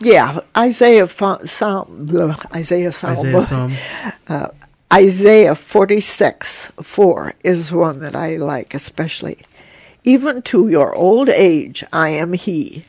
yeah, 0.00 0.40
Isaiah 0.56 1.08
Psalm, 1.08 2.06
Isaiah 2.54 2.92
Psalm. 2.92 3.12
Isaiah 3.12 3.42
Psalm. 3.42 3.72
Uh, 4.28 4.48
Isaiah 4.92 5.56
46 5.56 6.72
4 6.80 7.34
is 7.42 7.72
one 7.72 7.98
that 8.00 8.14
I 8.14 8.36
like 8.36 8.72
especially. 8.72 9.38
Even 10.04 10.42
to 10.42 10.68
your 10.68 10.94
old 10.94 11.28
age 11.28 11.82
I 11.92 12.10
am 12.10 12.34
he, 12.34 12.84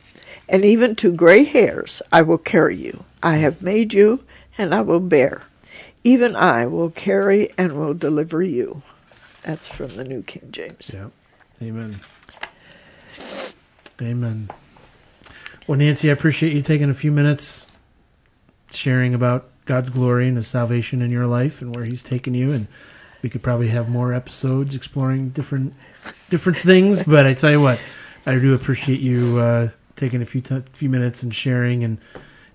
and 0.48 0.64
even 0.64 0.94
to 0.96 1.12
gray 1.12 1.42
hairs 1.42 2.00
I 2.12 2.22
will 2.22 2.38
carry 2.38 2.76
you. 2.76 3.04
I 3.20 3.38
have 3.38 3.62
made 3.62 3.92
you, 3.92 4.22
and 4.56 4.72
I 4.72 4.80
will 4.82 5.00
bear. 5.00 5.42
Even 6.04 6.36
I 6.36 6.66
will 6.66 6.90
carry 6.90 7.50
and 7.58 7.72
will 7.72 7.94
deliver 7.94 8.42
you. 8.42 8.82
That's 9.42 9.66
from 9.66 9.88
the 9.96 10.04
New 10.04 10.22
King 10.22 10.48
James. 10.52 10.92
Yeah. 10.94 11.08
Amen. 11.60 12.00
Amen. 14.00 14.50
Well, 15.66 15.78
Nancy, 15.78 16.10
I 16.10 16.12
appreciate 16.12 16.52
you 16.52 16.62
taking 16.62 16.90
a 16.90 16.94
few 16.94 17.10
minutes 17.10 17.66
sharing 18.70 19.14
about 19.14 19.50
God's 19.68 19.90
glory 19.90 20.26
and 20.26 20.36
His 20.36 20.48
salvation 20.48 21.02
in 21.02 21.10
your 21.10 21.26
life 21.26 21.60
and 21.60 21.76
where 21.76 21.84
He's 21.84 22.02
taken 22.02 22.34
you. 22.34 22.50
And 22.50 22.66
we 23.22 23.28
could 23.28 23.42
probably 23.42 23.68
have 23.68 23.88
more 23.88 24.14
episodes 24.14 24.74
exploring 24.74 25.28
different 25.28 25.74
different 26.30 26.58
things. 26.58 27.04
But 27.04 27.26
I 27.26 27.34
tell 27.34 27.50
you 27.50 27.60
what, 27.60 27.78
I 28.26 28.38
do 28.38 28.54
appreciate 28.54 29.00
you 29.00 29.38
uh, 29.38 29.68
taking 29.94 30.22
a 30.22 30.26
few 30.26 30.40
t- 30.40 30.64
few 30.72 30.88
minutes 30.88 31.22
and 31.22 31.34
sharing 31.34 31.84
and 31.84 31.98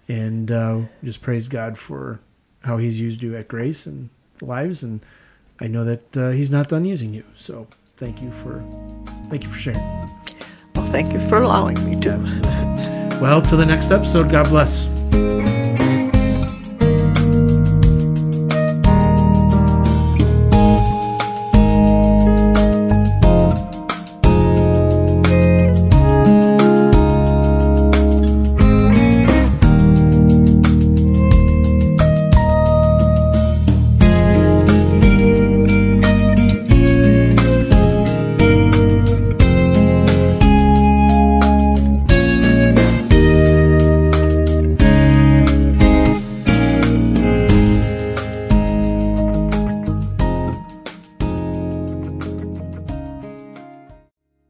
and 0.10 0.52
uh, 0.52 0.80
just 1.04 1.22
praise 1.22 1.48
God 1.48 1.78
for 1.78 2.20
how 2.64 2.78
He's 2.78 3.00
used 3.00 3.22
you 3.22 3.38
at 3.38 3.48
Grace 3.48 3.86
and 3.86 4.10
lives. 4.42 4.82
And 4.82 5.00
I 5.62 5.68
know 5.68 5.86
that 5.86 6.18
uh, 6.18 6.32
He's 6.32 6.50
not 6.50 6.68
done 6.68 6.84
using 6.84 7.14
you. 7.14 7.24
So 7.38 7.68
thank 7.98 8.22
you 8.22 8.32
for 8.32 8.64
thank 9.30 9.44
you 9.44 9.50
for 9.50 9.60
sharing. 9.60 9.80
Well, 10.76 10.88
thank 10.88 11.14
you 11.14 11.20
for 11.30 11.38
allowing 11.38 11.76
me 11.86 12.00
to. 12.02 12.18
Well, 13.22 13.42
till 13.42 13.60
the 13.60 13.66
next 13.68 13.92
episode. 13.92 14.32
God 14.32 14.50
bless. 14.50 15.53